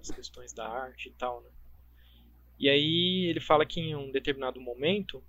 [0.00, 1.50] as questões da arte e tal, né?
[2.58, 5.22] E aí ele fala que em um determinado momento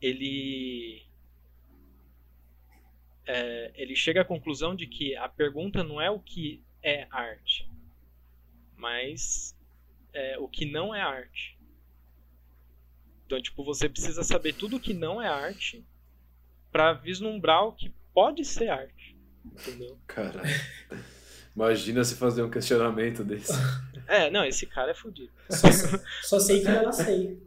[0.00, 1.04] ele
[3.26, 7.68] é, ele chega à conclusão de que a pergunta não é o que é arte,
[8.76, 9.54] mas
[10.12, 11.58] é o que não é arte.
[13.26, 15.84] Então, tipo, você precisa saber tudo o que não é arte
[16.72, 19.16] para vislumbrar o que pode ser arte.
[19.44, 19.96] Entendeu?
[20.06, 20.42] Cara,
[21.54, 23.52] imagina se fazer um questionamento desse.
[24.06, 25.30] É, não, esse cara é fodido.
[25.48, 25.68] Só,
[26.22, 27.40] só sei que eu não sei.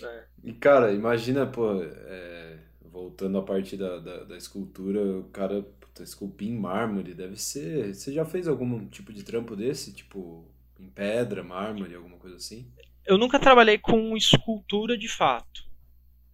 [0.00, 0.24] né?
[0.44, 5.64] E, cara, imagina, pô, é, voltando à parte da, da, da escultura, o cara
[5.98, 7.94] puta, esculpir em mármore, deve ser.
[7.94, 9.92] Você já fez algum tipo de trampo desse?
[9.92, 10.44] Tipo,
[10.78, 12.70] em pedra, mármore, alguma coisa assim?
[13.04, 15.66] Eu nunca trabalhei com escultura de fato.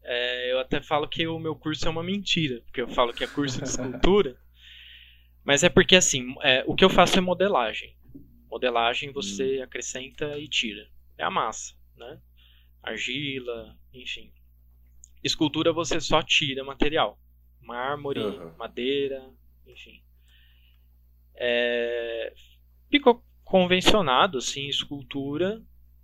[0.02, 3.24] É, eu até falo que o meu curso é uma mentira, porque eu falo que
[3.24, 4.36] é curso de escultura.
[5.44, 7.94] Mas é porque, assim, é, o que eu faço é modelagem.
[8.50, 10.86] Modelagem você acrescenta e tira.
[11.18, 12.18] É a massa, né?
[12.82, 14.32] Argila, enfim.
[15.22, 17.18] Escultura você só tira material.
[17.60, 18.52] Mármore, Uhum.
[18.58, 19.24] madeira,
[19.66, 20.02] enfim.
[21.36, 22.32] É,
[22.90, 25.62] ficou convencionado, assim, escultura,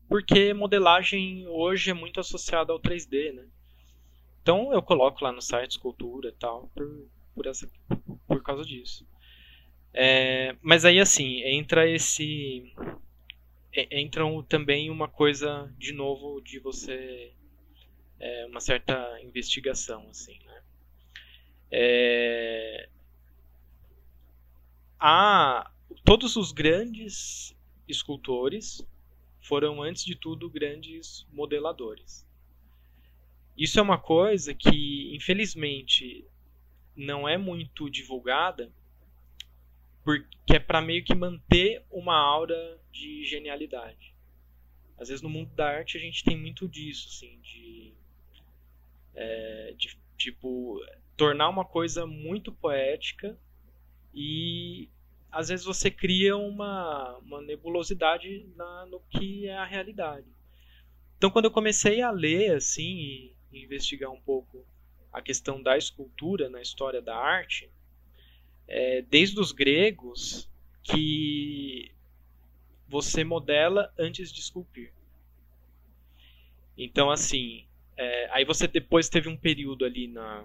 [0.09, 3.47] porque modelagem hoje é muito associada ao 3D, né?
[4.43, 7.69] Então eu coloco lá no site escultura e tal, por, por, essa,
[8.29, 9.07] por causa disso.
[9.95, 12.65] É, mas aí assim, entra esse.
[13.75, 17.33] e- Entra um- também uma coisa, de novo, de você.
[18.21, 20.63] é, uma certa investigação, assim, né?
[21.71, 22.89] É,
[25.01, 25.71] há
[26.05, 27.57] todos os grandes
[27.89, 28.87] escultores
[29.41, 32.29] foram, antes de tudo, grandes modeladores.
[33.57, 36.25] Isso é uma coisa que, infelizmente,
[36.95, 38.71] não é muito divulgada,
[40.05, 44.15] porque é para meio que manter uma aura de genialidade.
[44.99, 47.95] Às vezes no mundo da arte a gente tem muito disso, assim, de,
[49.15, 50.79] é, de tipo
[51.17, 53.39] tornar uma coisa muito poética
[54.15, 54.89] e
[55.31, 60.27] às vezes você cria uma, uma nebulosidade na, no que é a realidade.
[61.17, 64.65] Então, quando eu comecei a ler assim e, investigar um pouco
[65.13, 67.69] a questão da escultura na história da arte,
[68.67, 70.49] é, desde os gregos,
[70.83, 71.93] que
[72.89, 74.93] você modela antes de esculpir.
[76.77, 80.45] Então, assim, é, aí você depois teve um período ali na,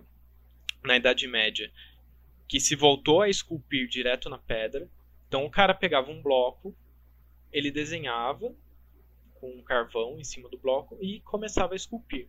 [0.83, 1.71] na Idade Média
[2.47, 4.89] que se voltou a esculpir direto na pedra.
[5.27, 6.75] Então o cara pegava um bloco,
[7.51, 8.53] ele desenhava
[9.35, 12.27] com um carvão em cima do bloco e começava a esculpir.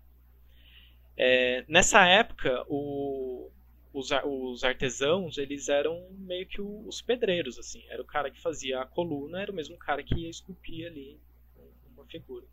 [1.16, 3.50] É, nessa época, o,
[3.92, 7.82] os, os, artesãos eles eram meio que os pedreiros, assim.
[7.88, 11.18] Era o cara que fazia a coluna, era o mesmo cara que ia esculpir ali
[11.94, 12.44] uma figura.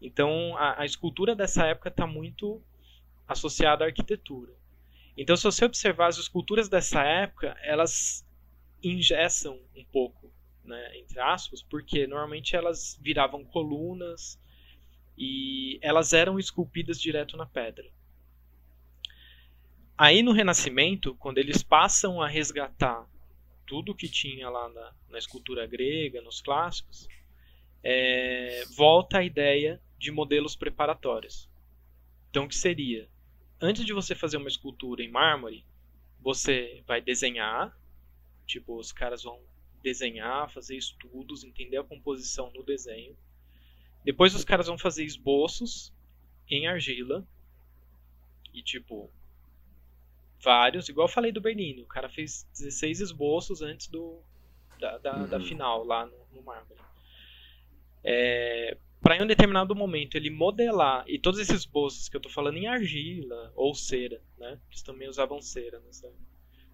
[0.00, 2.62] Então, a, a escultura dessa época está muito
[3.26, 4.52] associada à arquitetura.
[5.20, 8.26] Então, se você observar as esculturas dessa época, elas
[8.82, 10.32] ingessam um pouco,
[10.64, 14.40] né, entre aspas, porque normalmente elas viravam colunas
[15.18, 17.86] e elas eram esculpidas direto na pedra.
[19.98, 23.06] Aí no Renascimento, quando eles passam a resgatar
[23.66, 27.06] tudo que tinha lá na, na escultura grega, nos clássicos,
[27.84, 31.46] é, volta a ideia de modelos preparatórios.
[32.30, 33.06] Então, o que seria?
[33.60, 35.64] Antes de você fazer uma escultura em mármore,
[36.20, 37.76] você vai desenhar,
[38.46, 39.40] tipo, os caras vão
[39.82, 43.16] desenhar, fazer estudos, entender a composição no desenho.
[44.04, 45.92] Depois os caras vão fazer esboços
[46.48, 47.26] em argila.
[48.52, 49.10] E tipo,
[50.42, 54.20] vários, igual eu falei do Bernini, o cara fez 16 esboços antes do
[54.78, 55.28] da, da, uhum.
[55.28, 56.80] da final lá no, no mármore.
[58.02, 62.32] É, para em um determinado momento ele modelar, e todos esses esboços que eu estou
[62.32, 64.58] falando em argila ou cera, né?
[64.68, 65.90] Eles também usavam cera, né?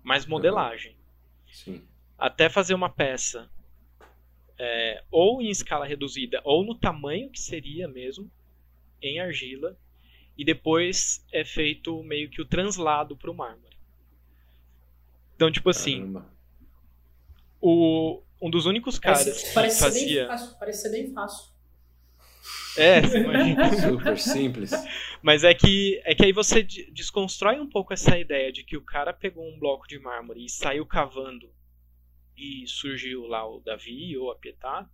[0.03, 0.97] mas modelagem.
[1.53, 1.83] Sim.
[2.18, 3.51] Até fazer uma peça
[4.59, 8.31] é, ou em escala reduzida ou no tamanho que seria mesmo,
[9.01, 9.79] em argila,
[10.37, 13.77] e depois é feito meio que o translado para o mármore.
[15.35, 16.14] Então, tipo assim,
[17.61, 20.22] o, um dos únicos caras parece, parece que fazia...
[20.22, 21.56] Ser fácil, parece ser bem fácil.
[22.77, 23.72] É, você imagina.
[23.77, 24.72] Super simples.
[25.22, 28.83] Mas é que, é que aí você desconstrói um pouco essa ideia de que o
[28.83, 31.51] cara pegou um bloco de mármore e saiu cavando
[32.37, 34.89] e surgiu lá o Davi ou a Pietà,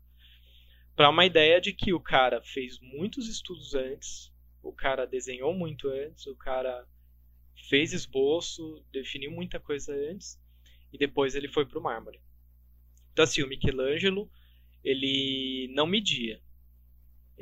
[0.94, 5.88] para uma ideia de que o cara fez muitos estudos antes, o cara desenhou muito
[5.88, 6.86] antes, o cara
[7.68, 10.38] fez esboço, definiu muita coisa antes
[10.92, 12.20] e depois ele foi para o mármore.
[13.12, 14.30] Então assim, o Michelangelo
[14.84, 16.40] ele não media,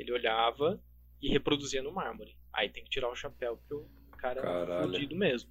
[0.01, 0.81] ele olhava
[1.21, 2.35] e reproduzia no mármore.
[2.53, 4.73] Aí tem que tirar o chapéu, porque o cara Caralho.
[4.73, 5.49] é fudido mesmo.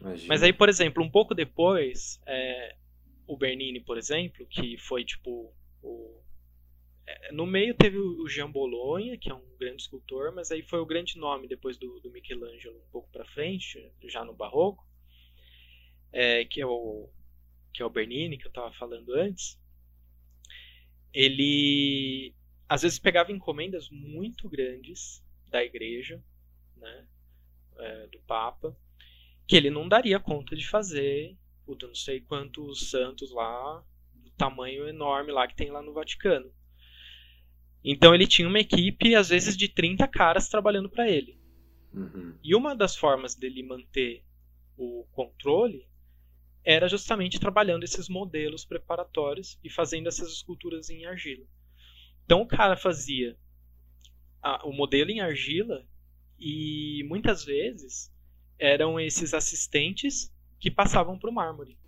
[0.00, 0.28] Imagina.
[0.28, 2.76] Mas aí, por exemplo, um pouco depois, é,
[3.26, 6.20] o Bernini, por exemplo, que foi tipo o,
[7.06, 10.80] é, no meio teve o Jean Bologna, que é um grande escultor, mas aí foi
[10.80, 14.84] o grande nome depois do, do Michelangelo um pouco para frente, já no Barroco,
[16.12, 17.08] é, que é o
[17.72, 19.60] que é o Bernini que eu estava falando antes.
[21.12, 22.34] Ele
[22.68, 26.22] às vezes pegava encomendas muito grandes da igreja,
[26.76, 27.06] né,
[27.78, 28.76] é, do Papa,
[29.46, 34.88] que ele não daria conta de fazer, puta, não sei quantos santos lá, do tamanho
[34.88, 36.52] enorme lá que tem lá no Vaticano.
[37.84, 41.38] Então ele tinha uma equipe, às vezes, de 30 caras trabalhando para ele.
[41.92, 42.36] Uhum.
[42.42, 44.24] E uma das formas dele manter
[44.76, 45.88] o controle
[46.64, 51.46] era justamente trabalhando esses modelos preparatórios e fazendo essas esculturas em argila.
[52.26, 53.38] Então o cara fazia
[54.42, 55.86] a, o modelo em argila
[56.38, 58.12] e muitas vezes
[58.58, 61.78] eram esses assistentes que passavam para o mármore.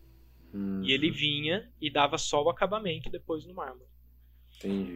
[0.54, 0.82] Uhum.
[0.82, 3.90] E ele vinha e dava só o acabamento depois no mármore.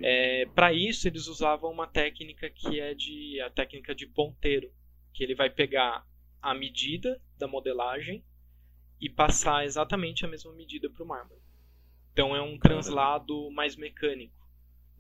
[0.03, 4.73] É, para isso eles usavam uma técnica que é de a técnica de ponteiro,
[5.13, 6.07] que ele vai pegar
[6.41, 8.25] a medida da modelagem
[9.01, 11.41] e passar exatamente a mesma medida para o mármore.
[12.13, 14.42] Então é um translado mais mecânico.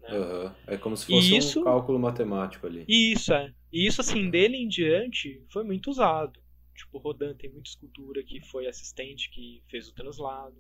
[0.02, 0.18] Né?
[0.18, 0.50] Uhum.
[0.66, 2.84] É como se fosse isso, um cálculo matemático ali.
[2.88, 3.52] Isso, é.
[3.72, 6.40] E isso, assim, dele em diante, foi muito usado.
[6.74, 10.56] Tipo, o Rodin tem muita escultura que foi assistente que fez o translado.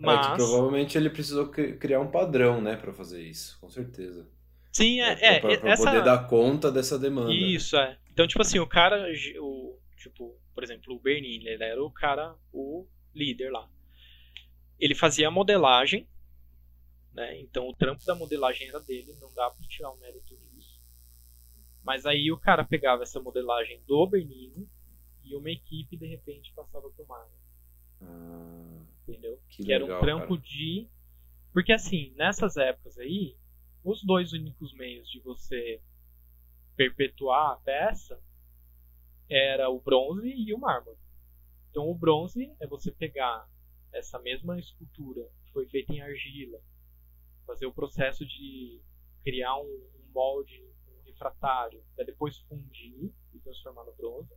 [0.00, 0.26] Mas...
[0.26, 4.28] É que provavelmente ele precisou criar um padrão, né, para fazer isso, com certeza.
[4.72, 5.36] Sim, é.
[5.36, 5.84] é, pra, pra essa...
[5.84, 7.32] poder dar conta dessa demanda.
[7.32, 7.96] Isso, é.
[8.12, 9.06] Então, tipo assim, o cara,
[9.40, 13.68] o, tipo, por exemplo, o Bernini, ele era o cara, o líder lá.
[14.78, 16.06] Ele fazia a modelagem,
[17.16, 17.40] né?
[17.40, 20.78] Então o trampo da modelagem era dele, não dá pra tirar o mérito disso.
[21.82, 24.68] Mas aí o cara pegava essa modelagem do Bernini
[25.24, 27.38] e uma equipe de repente passava pro Marvel.
[28.02, 29.40] Ah, entendeu?
[29.48, 30.40] que, Que, era legal, um trampo cara.
[30.42, 30.88] de.
[31.54, 33.34] Porque assim, nessas épocas aí,
[33.82, 35.80] os dois únicos meios de você
[36.76, 38.20] perpetuar a peça
[39.30, 40.98] era o bronze e o mármore.
[41.70, 43.48] Então o bronze é você pegar
[43.90, 46.60] essa mesma escultura que foi feita em argila,
[47.46, 48.80] fazer o processo de
[49.22, 54.34] criar um, um molde, um refratário, para depois fundir e transformar no bronze,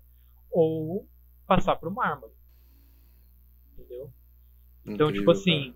[0.52, 1.08] ou
[1.46, 2.34] passar para o mármore.
[3.74, 4.14] Entendeu?
[4.86, 5.76] Então, Incrível, tipo assim,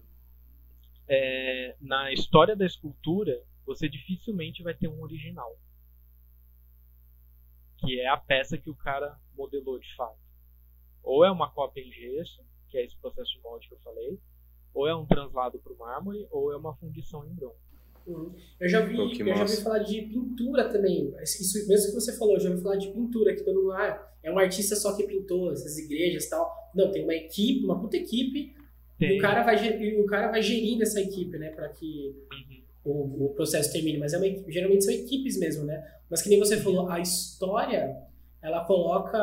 [1.07, 5.57] é, na história da escultura, você dificilmente vai ter um original.
[7.77, 10.19] Que é a peça que o cara modelou de fato.
[11.01, 14.19] Ou é uma cópia em gesso, que é esse processo de molde que eu falei,
[14.73, 17.55] ou é um translado para o mármore, ou é uma fundição em bronze.
[18.05, 18.33] Uhum.
[18.59, 21.13] Eu já vi, eu já ouvi falar de pintura também.
[21.21, 24.11] Isso mesmo que você falou, eu já ouvi falar de pintura, que todo mundo ah,
[24.21, 26.51] é um artista só que pintou essas igrejas e tal.
[26.75, 28.53] Não, tem uma equipe, uma puta equipe,
[28.99, 32.13] e Tem- o cara vai, e o cara vai gerindo essa equipe, né, para que
[32.85, 32.91] Uhum.
[32.91, 33.97] o, o processo termine.
[33.97, 35.81] Mas é uma, equipe- geralmente são equipes mesmo, né?
[36.09, 37.95] Mas que nem você falou, a história,
[38.41, 39.17] ela coloca,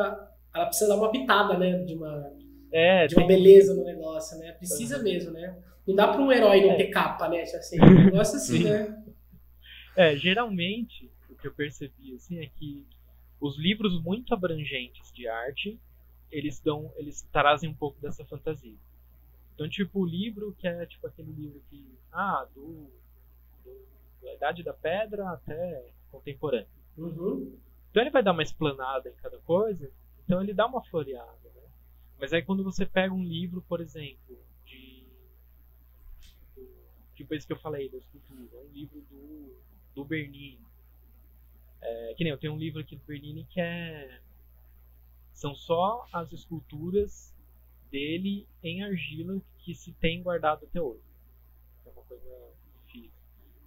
[0.55, 2.33] ela precisa dar uma pitada, né, de uma,
[2.71, 4.51] É, de uma tem- beleza no negócio, né?
[4.53, 5.61] Precisa mesmo, né?
[5.87, 6.75] Não dá pra um herói não É.
[6.77, 7.41] ter capa, né?
[7.41, 8.63] Assim, um negócio assim, Sim.
[8.63, 9.03] né?
[9.95, 12.85] É, geralmente, o que eu percebi assim é que
[13.39, 15.79] os livros muito abrangentes de arte,
[16.31, 18.75] eles dão, eles trazem um pouco dessa fantasia.
[19.55, 22.89] Então, tipo, o livro que é tipo aquele livro que ah, do,
[23.65, 23.85] do
[24.21, 26.67] da Idade da Pedra até contemporâneo.
[26.97, 27.57] Uhum.
[27.89, 29.89] Então ele vai dar uma explanada em cada coisa,
[30.23, 31.40] então ele dá uma floreada?
[32.21, 35.07] Mas aí quando você pega um livro, por exemplo, de
[37.15, 39.55] tipo esse que eu falei da escultura, um livro do,
[39.95, 40.61] do Bernini.
[41.81, 44.21] É, que nem eu tenho um livro aqui do Bernini que é
[45.33, 47.35] são só as esculturas
[47.89, 51.01] dele em argila que se tem guardado até hoje.
[51.87, 52.53] É uma coisa
[52.85, 53.11] difícil.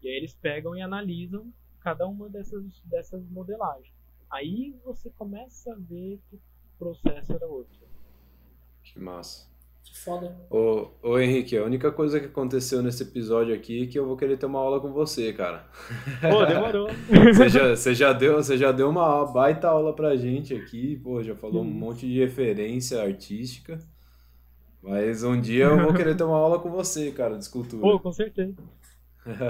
[0.00, 3.92] E aí eles pegam e analisam cada uma dessas, dessas modelagens.
[4.30, 6.40] Aí você começa a ver que o
[6.78, 7.93] processo era outro.
[8.84, 9.52] Que massa.
[9.82, 10.36] Que foda.
[10.50, 14.16] Ô, ô Henrique, a única coisa que aconteceu nesse episódio aqui é que eu vou
[14.16, 15.66] querer ter uma aula com você, cara.
[16.30, 16.88] Pô, demorou.
[17.34, 21.22] Você já, você já deu, você já deu uma baita aula pra gente aqui, pô,
[21.22, 23.78] já falou um monte de referência artística.
[24.82, 27.80] Mas um dia eu vou querer ter uma aula com você, cara, de escultura.
[27.80, 28.54] Pô, com certeza.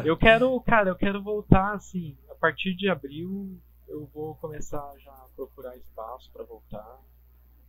[0.05, 2.17] Eu quero, cara, eu quero voltar assim.
[2.31, 3.59] A partir de abril
[3.89, 7.01] eu vou começar já a procurar espaço pra voltar.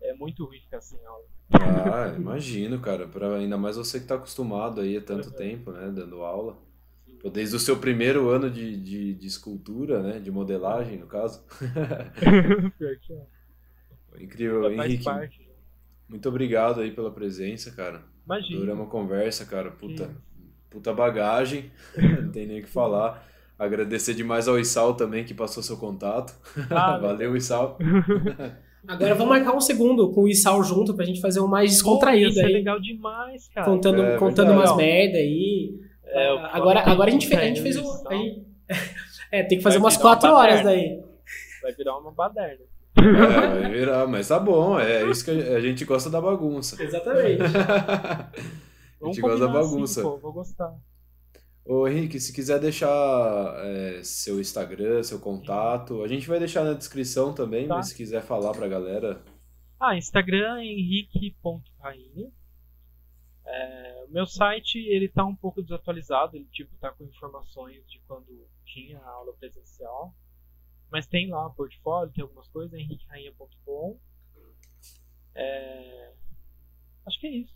[0.10, 1.26] É muito ruim ficar sem aula.
[1.52, 5.92] Ah, imagino, cara, pra, ainda mais você que tá acostumado aí há tanto tempo, né,
[5.94, 6.58] dando aula.
[7.22, 11.44] Pô, Desde o seu primeiro ano de, de, de escultura, né, de modelagem, no caso.
[14.18, 14.24] É.
[14.24, 15.04] Incrível, Henrique.
[15.04, 15.46] parte.
[16.08, 18.02] Muito obrigado aí pela presença, cara.
[18.26, 18.58] Imagina.
[18.58, 19.72] Adoramos a conversa, cara.
[19.72, 20.16] Puta, Sim.
[20.70, 21.72] puta bagagem,
[22.22, 23.28] não tem nem o que falar.
[23.58, 26.34] Agradecer demais ao Isal também que passou seu contato.
[26.70, 27.78] Ah, Valeu, Isal.
[28.88, 31.76] Agora vamos marcar um segundo com o Isal junto pra gente fazer um mais Pô,
[31.76, 32.54] descontraído ser aí.
[32.54, 33.66] legal demais, cara.
[33.66, 35.74] Contando, É, contando umas merda aí.
[36.06, 38.12] É, eu- agora, agora a gente fez, a gente fez Isso, um.
[38.12, 38.46] gente-
[39.32, 41.02] É, tem que fazer Vai umas virar uma quatro horas daí.
[41.62, 42.64] Vai virar uma baderna.
[42.98, 46.82] É, vai virar, mas tá bom, é isso que a gente gosta da bagunça.
[46.82, 47.42] Exatamente.
[48.98, 50.02] A Vamos gente gosta da combinar assim, bagunça.
[50.02, 50.74] pô, vou gostar.
[51.66, 52.88] Ô Henrique, se quiser deixar
[53.66, 57.78] é, seu Instagram, seu contato, a gente vai deixar na descrição também, Tá.
[57.78, 59.24] mas se quiser falar pra galera.
[59.80, 62.32] Ah, Instagram é henrique.rainha.
[63.48, 68.00] É, o meu site ele tá um pouco desatualizado, ele tipo tá com informações de
[68.08, 70.16] quando tinha a aula presencial.
[70.92, 74.00] Mas tem lá o portfólio, tem algumas coisas, henriquerainha.com.
[75.34, 76.14] É,
[77.08, 77.56] acho que é isso.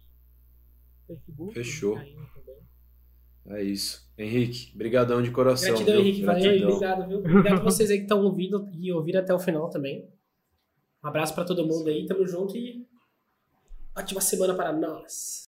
[1.07, 1.97] Facebook, Fechou.
[1.97, 2.68] Henrique Rainha também.
[3.49, 4.07] É isso.
[4.17, 5.69] Henrique, brigadão de coração.
[5.69, 6.05] Gratidão, viu?
[6.05, 6.23] Henrique.
[6.23, 6.69] Valeu Gratidão.
[6.69, 7.17] obrigado, viu?
[7.19, 10.07] Obrigado a vocês aí que estão ouvindo e ouviram até o final também.
[11.03, 12.85] Um abraço pra todo mundo aí, tamo junto e
[13.97, 15.47] ótima semana para nós.